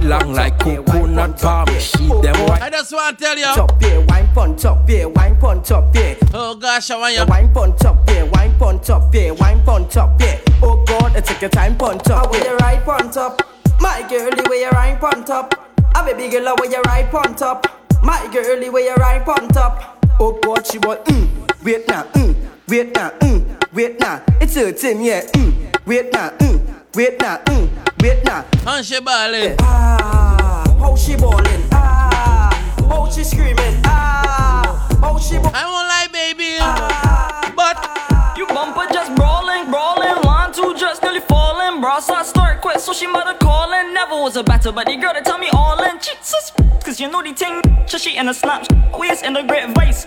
Long 0.00 0.32
like 0.32 0.58
coconut 0.58 1.38
palm. 1.38 1.68
She 1.78 2.06
them 2.06 2.36
white. 2.48 2.62
I 2.62 2.70
just 2.70 2.90
want 2.90 3.18
to 3.18 3.24
tell 3.24 3.36
you. 3.36 3.44
Top 3.44 3.82
here, 3.82 4.00
wine 4.00 4.28
pon 4.32 4.56
top 4.56 4.88
here, 4.88 5.10
wine 5.10 5.36
pon 5.36 5.62
top 5.62 5.94
here. 5.94 6.16
Oh 6.32 6.54
gosh, 6.54 6.90
I 6.90 6.96
want 6.96 7.16
you. 7.16 7.26
Wine 7.26 7.52
pon 7.52 7.76
top 7.76 8.08
here, 8.08 8.24
wine 8.24 8.58
pon 8.58 8.80
top 8.80 9.12
here, 9.12 9.34
wine 9.34 9.62
pon 9.62 9.86
top 9.90 10.18
here. 10.18 10.40
Oh 10.62 10.82
God, 10.86 11.14
I 11.14 11.20
take 11.20 11.42
your 11.42 11.50
time 11.50 11.76
pon 11.76 11.98
top 11.98 12.24
How 12.24 12.30
will 12.30 12.42
you 12.42 12.56
ride 12.56 12.82
pon 12.86 13.10
top? 13.10 13.42
My 13.78 14.06
girl, 14.08 14.30
the 14.30 14.48
way 14.48 14.60
you 14.60 14.70
ride 14.70 14.98
pon 14.98 15.22
top. 15.22 15.54
A 15.94 16.02
baby 16.02 16.30
girl, 16.30 16.56
the 16.56 16.62
way 16.62 16.68
you 16.74 16.80
ride 16.86 17.10
pon 17.10 17.34
top. 17.36 17.66
My 18.02 18.26
girl, 18.32 18.58
the 18.58 18.70
way 18.70 18.84
you 18.84 18.94
ride 18.94 19.26
pon 19.26 19.48
top. 19.48 20.02
Oh 20.18 20.38
God, 20.42 20.66
she 20.66 20.78
want 20.78 21.04
mm, 21.04 21.62
wait 21.62 21.86
now, 21.88 22.04
mm, 22.04 22.34
wait 22.68 22.94
now, 22.94 23.10
mm, 23.20 23.72
wait 23.72 24.00
now. 24.00 24.22
It's 24.40 24.54
her 24.54 24.72
team, 24.72 25.00
yeah, 25.00 25.22
mm, 25.32 25.86
wait 25.86 26.12
now, 26.12 26.30
mm, 26.30 26.60
wait 26.94 27.20
now, 27.20 27.38
mm, 27.38 27.68
wait 28.02 28.24
now. 28.24 28.44
And 28.66 28.84
she 28.84 29.00
balling. 29.00 29.56
Ah, 29.60 30.64
how 30.78 30.96
she 30.96 31.16
ballin'? 31.16 31.62
Ah, 31.72 32.50
how 32.88 33.10
she 33.10 33.24
screaming? 33.24 33.80
Ah, 33.84 34.88
how 35.00 35.18
she 35.18 35.36
ballin'? 35.36 35.54
I 35.54 35.64
won't 35.64 35.88
lie, 35.88 36.08
baby. 36.12 36.58
Ah, 36.60 37.52
But 37.54 38.36
You 38.36 38.46
bumper 38.48 38.86
just 38.92 39.14
brawling, 39.14 39.70
brawling. 39.70 40.16
One, 40.26 40.52
two, 40.52 40.74
just 40.76 41.02
nearly 41.02 41.20
falling. 41.20 41.80
Bra 41.80 42.00
start 42.00 42.26
start 42.26 42.60
quick, 42.60 42.78
so 42.80 42.92
she 42.92 43.06
mother 43.06 43.34
calling. 43.40 43.94
Never 43.94 44.14
was 44.14 44.36
a 44.36 44.42
battle, 44.42 44.72
but 44.72 44.86
the 44.86 44.96
girl 44.96 45.14
that 45.14 45.24
tell 45.24 45.38
me 45.38 45.48
all 45.54 45.82
in. 45.82 45.96
Jesus, 45.98 46.52
cause 46.84 47.00
you 47.00 47.08
know 47.10 47.22
the 47.22 47.32
thing. 47.32 47.62
So 47.86 47.96
she 47.98 48.16
in 48.16 48.28
a 48.28 48.34
snap, 48.34 48.66
always 48.92 49.22
in 49.22 49.36
a 49.36 49.46
great 49.46 49.70
vice. 49.74 50.06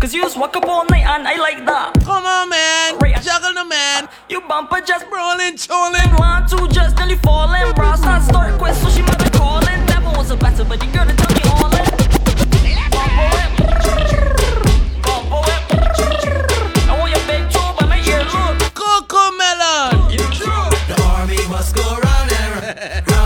Cause 0.00 0.14
you 0.14 0.22
just 0.22 0.38
walk 0.38 0.54
up 0.54 0.64
all 0.64 0.84
night 0.86 1.04
and 1.04 1.26
I 1.26 1.34
like 1.42 1.66
that. 1.66 1.92
Come 2.04 2.24
on, 2.24 2.48
man. 2.48 2.98
Right. 2.98 3.20
Juggle 3.20 3.52
the 3.52 3.64
man. 3.64 4.08
You 4.28 4.40
bumper 4.42 4.80
just 4.80 5.04
Rolling, 5.10 5.56
trolling. 5.56 6.14
One, 6.14 6.46
two, 6.46 6.68
just 6.68 6.96
nearly 6.98 7.16
falling. 7.16 7.74
Bra 7.74 7.96
start 7.96 8.22
start 8.22 8.56
quick, 8.60 8.74
so 8.74 8.88
she 8.90 9.02
mother 9.02 9.28
calling. 9.30 9.84
Never 9.86 10.10
was 10.16 10.30
a 10.30 10.36
battle, 10.36 10.64
but 10.66 10.78
the 10.78 10.86
girl 10.86 11.04
that 11.04 11.18
tell 11.18 11.34
me 11.34 11.42
all 11.50 11.66
in. 11.74 11.82
Bumper 12.94 13.26
whip. 13.34 13.50
Bumper 15.02 15.40
whip. 15.50 15.62
I 16.86 16.94
want 16.94 17.10
your 17.10 17.26
big 17.26 17.50
toe 17.50 17.74
by 17.74 17.86
my 17.90 17.98
earlobe. 17.98 18.62
Coco 18.78 19.34
melon. 19.34 20.14
The 20.14 20.94
army 21.10 21.42
must 21.50 21.74
go 21.74 21.82
round 21.82 22.30
and 22.30 22.62
round, 22.62 22.78
round 22.78 23.02
and 23.02 23.10
round, 23.10 23.17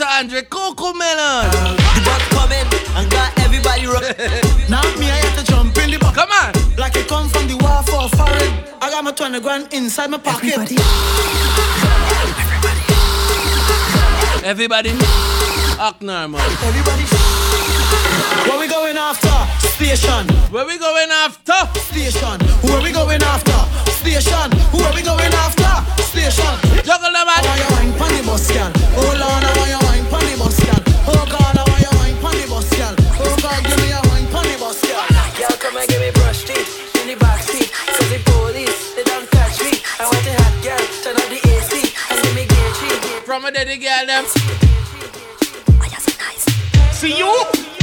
kidnapped 0.00 0.08
us. 0.08 0.10
What's 0.10 0.12
that, 0.12 0.20
Andre? 0.20 0.42
Coco 0.42 0.92
melon. 0.92 1.50
The 1.94 2.02
bus 2.04 2.22
coming 2.32 2.66
and 2.96 3.10
got 3.10 3.38
everybody 3.40 3.86
run. 3.86 4.02
now 4.70 4.82
me, 4.98 5.10
I 5.10 5.16
have 5.16 5.38
to 5.38 5.44
jump 5.44 5.76
in 5.78 5.90
the 5.90 5.98
bus. 5.98 6.14
Come 6.14 6.30
on. 6.30 6.52
Like 6.76 6.96
it 6.96 7.08
come 7.08 7.28
from 7.28 7.46
the 7.46 7.56
war 7.56 7.82
for 7.84 8.08
foreign. 8.16 8.52
I 8.80 8.90
got 8.90 9.04
my 9.04 9.12
20 9.12 9.40
grand 9.40 9.72
inside 9.72 10.10
my 10.10 10.18
pocket. 10.18 10.72
Everybody. 14.44 14.90
Act 15.78 16.02
normal. 16.02 16.40
Everybody. 16.40 17.04
Where 18.48 18.58
we 18.58 18.68
going 18.68 18.96
after? 18.96 19.28
Station. 19.68 20.28
Where 20.50 20.66
we 20.66 20.78
going 20.78 21.10
after? 21.10 21.52
Station. 21.80 22.40
Who 22.62 22.72
are 22.72 22.82
we 22.82 22.92
going 22.92 23.22
after? 23.22 23.69
Station. 24.00 24.48
Who 24.72 24.80
are 24.80 24.94
we 24.96 25.02
going 25.02 25.32
after? 25.44 25.68
Station. 26.02 26.54
Juggle 26.88 27.12
the 27.12 27.20
I 27.20 27.28
man. 27.28 27.44
want 27.44 27.60
your 27.60 27.70
wine 27.76 27.92
pon 28.00 28.10
the 28.16 28.22
bus, 28.24 28.48
girl. 28.50 28.72
Oh, 28.96 29.04
Hold 29.04 29.20
on, 29.20 29.44
I 29.44 29.50
want 29.60 29.68
your 29.70 29.82
wine 29.84 30.06
pon 30.08 30.24
the 30.24 30.34
bus, 30.40 30.56
girl. 30.64 30.80
Oh 31.12 31.24
God, 31.28 31.54
I 31.60 31.62
want 31.68 31.80
your 31.84 31.94
wine 32.00 32.16
pon 32.24 32.32
the 32.40 32.46
bus, 32.48 32.68
girl. 32.72 32.94
Oh 33.20 33.36
God, 33.44 33.60
give 33.60 33.76
me 33.84 33.92
a 33.92 34.00
wine 34.08 34.26
pon 34.32 34.44
the 34.48 34.56
bus, 34.56 34.80
girl. 34.80 35.04
Girl, 35.36 35.56
come 35.60 35.76
and 35.76 35.86
give 35.88 36.00
me 36.00 36.10
brush 36.16 36.44
teeth 36.48 36.96
in 37.04 37.12
the 37.12 37.16
back 37.20 37.44
seat. 37.44 37.68
So 37.92 38.02
the 38.08 38.18
police, 38.24 38.96
they 38.96 39.04
don't 39.04 39.28
catch 39.30 39.60
me. 39.60 39.72
I 40.00 40.08
want 40.08 40.24
a 40.24 40.32
hot 40.32 40.56
girl, 40.64 40.84
turn 41.04 41.16
up 41.20 41.28
the 41.28 41.40
AC 41.44 41.72
and 42.08 42.16
give 42.24 42.34
me 42.34 42.44
gear 42.48 42.70
cheek. 42.80 43.00
From 43.28 43.44
a 43.44 43.52
daddy 43.52 43.76
girl, 43.76 44.06
them. 44.08 44.24
See 46.96 47.16
you? 47.16 47.79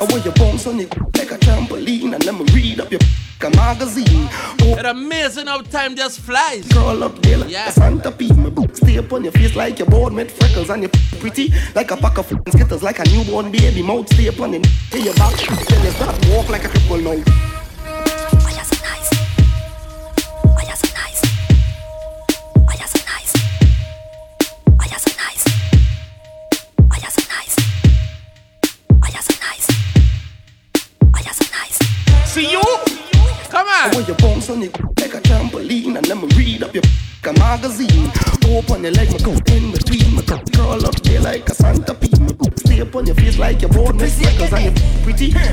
I 0.00 0.04
want 0.04 0.24
your 0.24 0.34
bounce 0.34 0.66
on 0.66 0.80
it 0.80 0.94
like 1.16 1.30
a 1.30 1.36
trampoline 1.38 2.14
and 2.14 2.24
let 2.24 2.34
me 2.34 2.44
read 2.54 2.80
up 2.80 2.90
your 2.90 3.00
a 3.42 3.48
magazine. 3.56 4.28
Oh, 4.60 4.74
It's 4.78 4.84
amazing 4.86 5.46
how 5.46 5.62
time 5.62 5.96
just 5.96 6.20
flies. 6.20 6.66
curl 6.72 7.02
up 7.04 7.22
there 7.22 7.38
like 7.38 7.50
Yeah. 7.50 7.68
a 7.68 7.72
Santa 7.72 8.10
Pete. 8.10 8.36
My 8.36 8.50
book 8.50 8.76
stay 8.76 8.98
up 8.98 9.10
on 9.14 9.22
your 9.24 9.32
face 9.32 9.56
like 9.56 9.78
you're 9.78 9.88
born 9.88 10.14
with 10.14 10.30
freckles 10.30 10.68
and 10.68 10.82
you're 10.82 10.90
pretty 11.20 11.50
like 11.74 11.90
a 11.90 11.96
pack 11.96 12.18
of 12.18 12.30
f***ing 12.30 12.52
skittles 12.52 12.82
like 12.82 12.98
a 12.98 13.04
newborn 13.08 13.50
baby. 13.50 13.82
Mouth 13.82 14.12
stay 14.12 14.28
up 14.28 14.38
on 14.40 14.52
your 14.52 14.62
till 14.90 15.02
your 15.04 15.14
back. 15.14 15.34
Then 15.68 15.84
you 15.84 15.90
start 15.92 16.26
walk 16.28 16.50
like 16.50 16.64
a 16.64 16.68
cripple 16.68 17.02
now. 17.02 17.49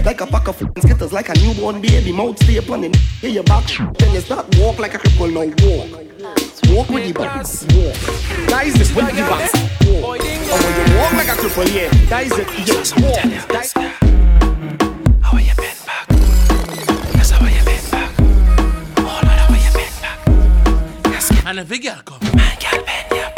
Like 0.07 0.21
a 0.21 0.25
pack 0.25 0.47
of 0.47 0.55
f***ing 0.55 0.71
skitters, 0.83 1.11
like 1.11 1.27
a 1.27 1.33
newborn 1.33 1.81
baby. 1.81 2.13
Mouth 2.13 2.41
stay 2.41 2.57
up 2.59 2.69
on 2.69 2.81
your 2.81 2.95
hear 3.19 3.29
your 3.29 3.43
back, 3.43 3.65
then 3.97 4.13
you 4.13 4.21
start 4.21 4.45
walk 4.57 4.79
like 4.79 4.93
a 4.93 4.99
cripple 4.99 5.29
now 5.33 5.41
walk. 5.67 5.89
Walk 6.73 6.89
with 6.89 7.07
the 7.07 7.11
bounce, 7.11 7.63
walk. 7.75 8.47
That 8.47 8.67
is 8.67 8.75
this 8.75 8.95
with 8.95 9.05
the 9.07 9.21
bounce. 9.23 9.51
Walk. 9.85 10.03
Oh, 10.05 10.57
when 10.63 10.75
you 10.79 10.97
walk 10.97 11.11
like 11.11 11.27
a 11.27 11.35
cripple, 11.41 11.67
yeah. 11.75 11.89
That 12.07 12.25
is 12.25 12.31
it, 12.39 12.47
yes, 12.65 12.95
walk. 13.01 13.21
That 13.51 13.65
is- 13.65 13.73
And 21.49 21.59
if 21.59 21.71
a 21.71 21.77
girl 21.79 22.01
come, 22.05 22.19
Man, 22.35 22.57
girl, 22.59 22.83
bend 22.85 23.11
your 23.11 23.36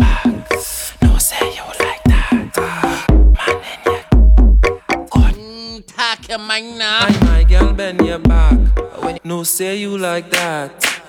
your 6.30 6.38
mind 6.38 6.78
now. 6.78 7.08
And 7.08 7.22
my 7.22 7.44
girl, 7.44 7.74
bend 7.74 8.06
your 8.06 8.20
back. 8.20 8.58
When 9.02 9.16
you 9.16 9.22
no 9.24 9.44
say 9.44 9.78
you 9.78 9.98
like 9.98 10.30
that. 10.32 11.02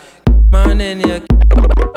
Man, 0.50 0.80
in 0.80 1.00
your 1.00 1.20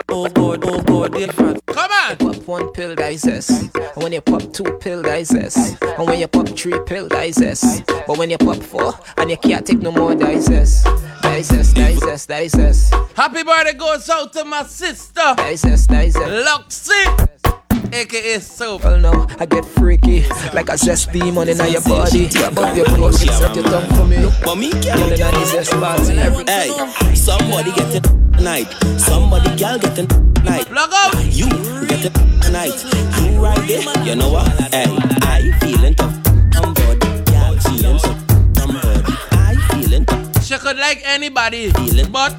Oh 0.09 0.29
God, 0.29 0.63
oh 0.63 0.81
God, 0.83 1.13
they 1.13 1.27
fat. 1.27 1.65
Come 1.65 1.91
on. 1.91 2.17
Pop 2.17 2.47
one 2.47 2.71
pill, 2.73 2.95
that 2.95 3.13
is 3.13 3.21
this. 3.21 3.49
And 3.49 4.03
when 4.03 4.11
you 4.11 4.21
pop 4.21 4.53
two 4.53 4.77
pill, 4.79 5.01
that 5.03 5.19
is 5.19 5.29
this. 5.29 5.75
And 5.81 6.07
when 6.07 6.19
you 6.19 6.27
pop 6.27 6.49
three 6.49 6.79
pill, 6.85 7.07
that 7.07 7.25
is 7.27 7.37
this. 7.37 7.81
But 8.05 8.17
when 8.17 8.29
you 8.29 8.37
pop 8.37 8.57
four 8.57 8.93
and 9.17 9.31
you 9.31 9.37
can't 9.37 9.65
take 9.65 9.79
no 9.79 9.91
more, 9.91 10.13
that 10.13 10.31
is 10.31 10.47
this. 10.47 10.83
That 10.83 11.39
is 11.39 11.47
this, 11.47 11.73
that 11.73 11.91
is 11.91 11.99
this, 12.01 12.25
that 12.25 12.43
is 12.43 12.51
this. 12.51 12.89
Happy 13.15 13.43
birthday 13.43 13.73
goes 13.73 14.09
out 14.09 14.33
to 14.33 14.43
my 14.43 14.63
sister. 14.63 15.13
That 15.13 15.51
is 15.53 15.61
this, 15.61 15.87
that 17.93 18.13
is 18.13 18.13
this. 18.13 18.23
Luxy. 18.23 18.23
AKA 18.23 18.39
Soap. 18.39 18.83
Well, 18.83 18.99
no, 18.99 19.27
I 19.39 19.45
get 19.45 19.65
freaky 19.65 20.25
like 20.53 20.69
a 20.69 20.77
zest 20.77 21.11
demon 21.11 21.49
in 21.49 21.57
your 21.57 21.81
body. 21.81 22.29
Above 22.43 22.77
your 22.77 22.85
pussy, 22.85 23.27
set 23.27 23.55
your 23.55 23.65
tongue 23.65 23.89
for 23.95 24.05
me. 24.05 24.17
Look 24.19 24.33
for 24.33 24.55
me, 24.55 24.71
girl. 24.71 25.03
in 25.03 25.09
the 25.09 25.45
zest 25.45 25.71
party. 25.71 26.13
Hey, 26.15 27.15
somebody 27.15 27.71
get 27.71 27.95
it 27.95 28.03
tonight. 28.03 28.67
Somebody 28.97 29.49
girl 29.57 29.77
get 29.77 29.97
it 29.97 30.09
tonight. 30.35 30.65
Plug 30.67 30.91
out. 30.93 31.15
You 31.25 31.49
get 31.87 32.05
it 32.05 32.13
tonight. 32.41 32.83
You 33.21 33.39
right 33.39 33.67
there. 33.67 34.05
You 34.05 34.15
know 34.15 34.31
what? 34.31 34.47
Hey, 34.73 34.85
I 35.21 35.51
feeling 35.61 35.95
tough. 35.95 36.15
I'm 36.55 36.73
body. 36.73 37.23
Girl 37.31 37.57
feeling 37.59 37.99
so. 37.99 38.09
I'm 38.57 38.73
body. 38.73 39.13
I 39.31 39.55
feeling 39.71 40.05
tough. 40.05 40.43
She 40.43 40.57
could 40.57 40.77
like 40.77 41.01
anybody, 41.05 41.71
Feeling. 41.71 42.11
but 42.11 42.33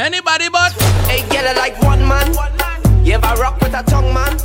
anybody 0.00 0.48
but. 0.48 0.72
Hey, 1.06 1.22
girl, 1.28 1.54
like 1.56 1.80
one 1.82 2.06
man. 2.06 2.28
You 3.04 3.14
ever 3.14 3.40
rock 3.40 3.60
with 3.60 3.74
a 3.74 3.82
tongue 3.82 4.12
man? 4.12 4.36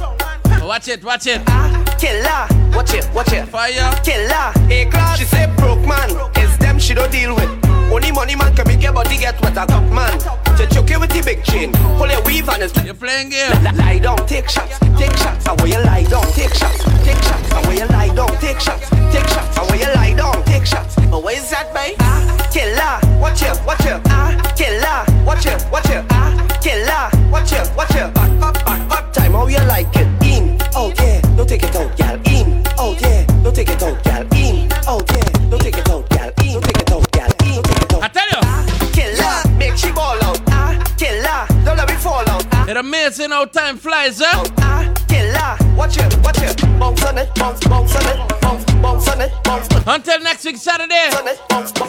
Watch 0.66 0.88
it, 0.88 1.04
watch 1.04 1.28
it. 1.28 1.42
Ah, 1.48 1.84
Killer, 2.00 2.48
watch 2.76 2.94
it, 2.94 3.08
watch 3.14 3.32
it. 3.32 3.48
Fire. 3.48 3.92
Killer, 4.04 4.52
hey 4.68 4.86
class. 4.86 5.20
She 5.20 5.26
say 5.26 5.46
broke 5.58 5.86
man, 5.86 6.10
it's 6.36 6.58
them 6.58 6.80
she 6.80 6.94
don't 6.94 7.12
deal 7.12 7.36
with. 7.36 7.50
Only 7.92 8.12
money 8.12 8.36
man 8.36 8.56
can 8.56 8.68
make 8.68 8.82
your 8.82 8.92
body 8.92 9.18
get 9.18 9.40
wet 9.42 9.54
a 9.54 9.66
top 9.66 9.84
man. 9.94 10.18
To 10.58 10.68
choke 10.68 10.90
you 10.90 11.00
with 11.00 11.12
the 11.12 11.22
big 11.24 11.44
chain, 11.44 11.72
pull 11.98 12.10
your 12.10 12.24
weave 12.24 12.50
on 12.50 12.56
and 12.56 12.64
it's 12.64 12.84
You're 12.84 12.96
playing 12.96 13.30
game. 13.30 13.52
Lie, 13.64 13.72
lie 13.72 14.00
down, 14.00 14.18
take 14.26 14.50
shots, 14.50 14.80
take 14.98 15.16
shots, 15.18 15.48
and 15.48 15.62
where 15.62 15.70
you 15.70 15.84
lie 15.86 16.04
down, 16.04 16.26
take 16.34 16.54
shots, 16.54 16.84
take 17.06 17.22
shots, 17.22 17.52
and 17.54 17.66
where 17.68 17.78
you 17.78 17.88
lie 17.94 18.14
down, 18.16 18.34
take 18.42 18.60
shots, 18.60 18.90
take 19.14 19.28
shots, 19.28 19.58
and 19.58 19.70
where 19.70 19.80
you 19.80 19.94
lie 19.96 20.14
down, 20.14 20.44
take 20.46 20.66
shots. 20.66 20.96
But 20.96 21.24
where 21.24 21.38
is 21.38 21.50
that, 21.52 21.74
babe? 21.74 21.96
Ah, 22.00 22.50
killer, 22.52 23.22
watch 23.22 23.44
it, 23.44 23.56
watch 23.66 23.86
it, 23.86 24.02
ah, 24.10 24.34
killer, 24.58 25.15
watch 25.26 25.46
it, 25.46 25.66
watch 25.72 25.90
it, 25.90 26.06
ah, 26.12 26.32
killer, 26.62 27.32
watch 27.32 27.52
it, 27.52 27.70
watch 27.76 27.92
it, 27.96 28.14
back, 28.14 28.40
back, 28.40 28.66
back, 28.66 28.90
back 28.90 29.14
time, 29.14 29.34
how 29.34 29.48
you 29.48 29.60
like 29.68 29.88
it? 29.96 30.08
In, 30.24 30.58
oh 30.76 30.94
yeah, 30.98 31.22
don't 31.36 31.48
take 31.48 31.64
it 31.64 31.76
out, 31.76 31.96
gal, 31.98 32.16
in, 32.28 32.64
oh 32.78 32.96
yeah, 33.00 33.26
don't 33.44 33.56
take 33.56 33.70
it 33.70 33.82
out, 33.84 34.04
gal, 34.04 34.22
in, 34.36 34.70
oh 34.88 35.04
yeah, 35.12 35.50
don't 35.50 35.62
take 35.62 35.78
it 35.78 35.90
out, 35.90 36.10
gal, 36.10 36.32
in, 36.44 36.54
don't 36.54 36.64
take 36.64 36.78
it 36.78 36.92
out, 36.92 37.12
gal, 37.12 37.30
in, 37.44 37.62
don't 37.62 37.66
take 37.66 37.82
it 37.82 37.94
out. 37.94 38.04
I 38.04 38.08
tell 38.08 38.28
you. 38.30 38.40
ah, 38.44 38.90
Killer, 38.94 39.58
make 39.58 39.78
she 39.78 39.92
ball 39.92 40.24
out, 40.24 40.42
ah, 40.50 40.78
killer, 40.98 41.64
don't 41.66 41.78
let 41.78 41.88
me 41.90 41.96
fall 41.96 42.28
out, 42.30 42.46
ah. 42.52 42.66
It's 42.68 42.80
amazing 42.80 43.32
how 43.32 43.46
time 43.46 43.78
flies, 43.78 44.22
eh? 44.22 44.26
Ah, 44.60 44.94
killer, 45.08 45.76
watch 45.76 45.98
it, 45.98 46.16
watch 46.24 46.42
it, 46.42 46.62
bounce 46.80 47.04
on 47.06 47.18
it, 47.18 47.34
bounce, 47.36 47.60
bounce 47.68 47.96
on 47.96 48.06
it, 48.08 48.42
bounce, 48.42 48.66
bounce 48.82 49.08
on 49.10 49.22
it, 49.22 49.32
bounce. 49.44 49.68
Until 49.88 50.20
next 50.22 50.46
week, 50.46 50.58
Saturday. 50.58 51.10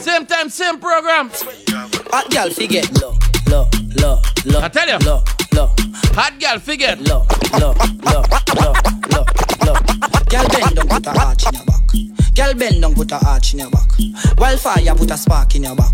Same 0.07 0.25
time, 0.25 0.49
same 0.49 0.79
program. 0.79 1.31
Hot 2.13 2.31
girl 2.31 2.49
forget 2.51 2.89
low, 3.03 3.19
low, 3.51 3.69
low, 3.97 4.21
low. 4.45 4.61
I 4.61 4.69
tell 4.69 4.89
you. 4.89 4.99
low, 5.05 5.25
low, 5.53 5.75
Hot 6.15 6.39
girl, 6.39 6.61
figure. 6.61 6.95
low, 7.01 7.27
low, 7.59 7.75
low, 8.05 8.23
low, 8.63 8.73
low, 9.11 9.25
low. 9.67 9.75
Girl 10.31 10.47
bend 10.49 10.77
down, 10.77 10.87
put 10.87 11.07
a 11.09 11.11
arch 11.11 11.47
in 11.47 11.55
your 11.55 11.65
back. 11.65 11.76
Girl 12.37 12.53
bend 12.55 12.83
down, 12.83 12.95
put 12.95 13.11
a 13.13 13.19
arch 13.27 13.55
in 13.55 13.61
your 13.61 13.71
back. 13.71 13.89
Wildfire, 14.37 14.95
put 14.95 15.11
a 15.11 15.17
spark 15.17 15.55
in 15.55 15.63
your 15.65 15.75
back. 15.75 15.93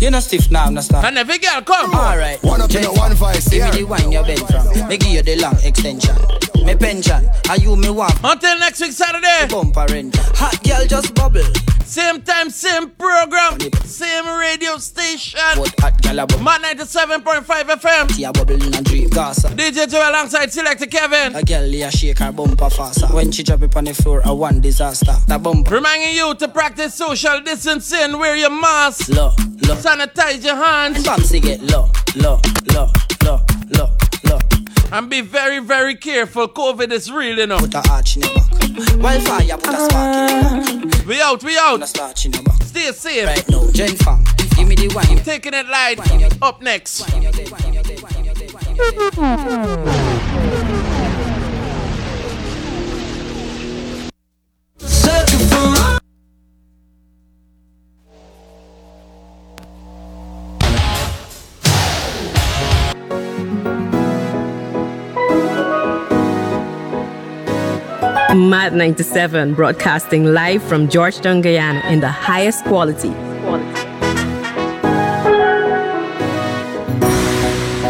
You 0.00 0.10
know 0.10 0.18
stiff 0.20 0.50
now, 0.50 0.68
no 0.68 0.80
stop. 0.80 1.04
And 1.04 1.16
every 1.16 1.38
girl 1.38 1.62
come. 1.62 1.94
Alright, 1.94 2.42
One 2.42 2.60
up 2.60 2.74
in 2.74 2.82
the 2.82 2.92
one 2.92 3.14
voice, 3.14 3.48
Give 3.48 3.62
me 3.72 3.82
the 3.82 3.84
wine 3.84 4.10
you 4.10 4.22
bend 4.22 4.40
from. 4.48 4.88
Me 4.88 4.96
give 4.96 5.10
you 5.12 5.22
the 5.22 5.36
long 5.36 5.56
extension. 5.62 6.16
Me 6.66 6.74
pension, 6.74 7.28
and 7.50 7.62
you 7.62 7.76
me 7.76 7.90
want 7.90 8.14
Until 8.24 8.58
next 8.58 8.80
week, 8.80 8.92
Saturday. 8.92 9.46
bumper 9.48 9.86
rent. 9.92 10.16
Hot 10.36 10.62
girl 10.64 10.84
just 10.86 11.14
bubble. 11.14 11.42
Same 11.84 12.22
time, 12.22 12.48
same 12.48 12.90
program. 12.90 13.60
Same 13.84 14.26
radio 14.38 14.78
station. 14.78 15.38
What 15.56 15.78
hot 15.78 16.00
girl 16.02 16.18
a 16.20 16.26
bubble? 16.26 16.42
Mad 16.42 16.62
97.5 16.62 17.44
FM. 17.44 18.10
See 18.12 18.24
a 18.24 18.32
bubble 18.32 18.54
in 18.54 18.74
a 18.74 18.82
dream 18.82 19.10
gas. 19.10 19.44
DJ 19.44 19.88
Joe 19.90 20.08
alongside 20.10 20.50
Selector 20.50 20.86
Kevin. 20.86 21.36
A 21.36 21.42
girl 21.42 21.68
here 21.68 21.90
shake 21.90 22.18
her 22.18 22.32
bumper 22.32 22.70
faster. 22.70 23.06
When 23.08 23.30
she 23.30 23.42
drop 23.42 23.62
it 23.62 23.76
on 23.76 23.84
the 23.84 23.92
floor, 23.94 24.22
a 24.24 24.34
one 24.34 24.60
disaster. 24.62 25.14
The 25.28 25.38
bumper 25.38 25.80
Reminding 25.84 26.16
you 26.16 26.34
to 26.36 26.48
practice 26.48 26.94
social 26.94 27.42
distancing, 27.42 28.18
wear 28.18 28.34
your 28.36 28.48
mask, 28.48 29.10
low, 29.10 29.32
low. 29.68 29.74
sanitize 29.74 30.42
your 30.42 30.56
hands, 30.56 31.04
Bouncy 31.04 31.42
get 31.42 31.60
low, 31.60 31.90
low, 32.16 32.40
low, 32.72 32.88
low, 33.22 33.44
low, 33.76 33.90
low. 34.24 34.38
and 34.92 35.10
be 35.10 35.20
very, 35.20 35.58
very 35.58 35.94
careful. 35.94 36.48
COVID 36.48 36.90
is 36.90 37.12
real, 37.12 37.36
you 37.36 37.46
know. 37.46 37.58
Put 37.58 37.74
a 37.74 37.82
arch 37.90 38.16
in 38.16 38.22
your 38.22 38.32
back. 38.32 38.50
Wildfire, 38.96 39.58
put 39.58 39.74
a 39.74 39.84
spark 39.84 40.30
in 40.70 40.80
your 40.80 40.88
back. 40.88 41.06
We 41.06 41.20
out, 41.20 41.44
we 41.44 41.58
out. 41.58 41.86
starch 41.86 42.24
in 42.24 42.32
your 42.32 42.44
back. 42.44 42.62
Stay 42.62 42.90
safe. 42.92 43.26
Right 43.26 43.46
now, 43.50 43.70
Gen 43.72 43.94
Fam, 43.96 44.24
give 44.56 44.66
me 44.66 44.76
the 44.76 44.88
wine. 44.94 45.18
Taking 45.22 45.52
it 45.52 45.66
light. 45.66 46.00
Up 46.40 46.62
next. 46.62 47.04
Mad 68.34 68.74
97, 68.74 69.54
broadcasting 69.54 70.24
live 70.24 70.60
from 70.60 70.88
Georgetown, 70.88 71.40
Guyana 71.40 71.80
in 71.88 72.00
the 72.00 72.08
highest 72.08 72.64
quality. 72.64 73.10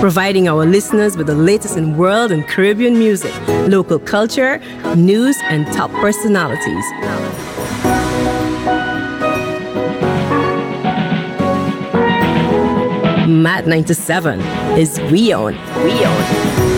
Providing 0.01 0.47
our 0.47 0.67
listeners 0.67 1.17
with 1.17 1.29
the 1.29 1.35
latest 1.35 1.79
in 1.79 1.97
world 1.97 2.31
and 2.31 2.47
Caribbean 2.47 2.99
music, 2.99 3.33
local 3.69 3.99
culture, 3.99 4.59
news, 4.95 5.39
and 5.45 5.67
top 5.69 5.91
personalities. 5.93 6.85
Mad 13.27 13.67
97 13.67 14.41
is 14.79 15.01
We 15.11 15.33
Own. 15.33 15.55
We 15.85 16.05
Own. 16.05 16.74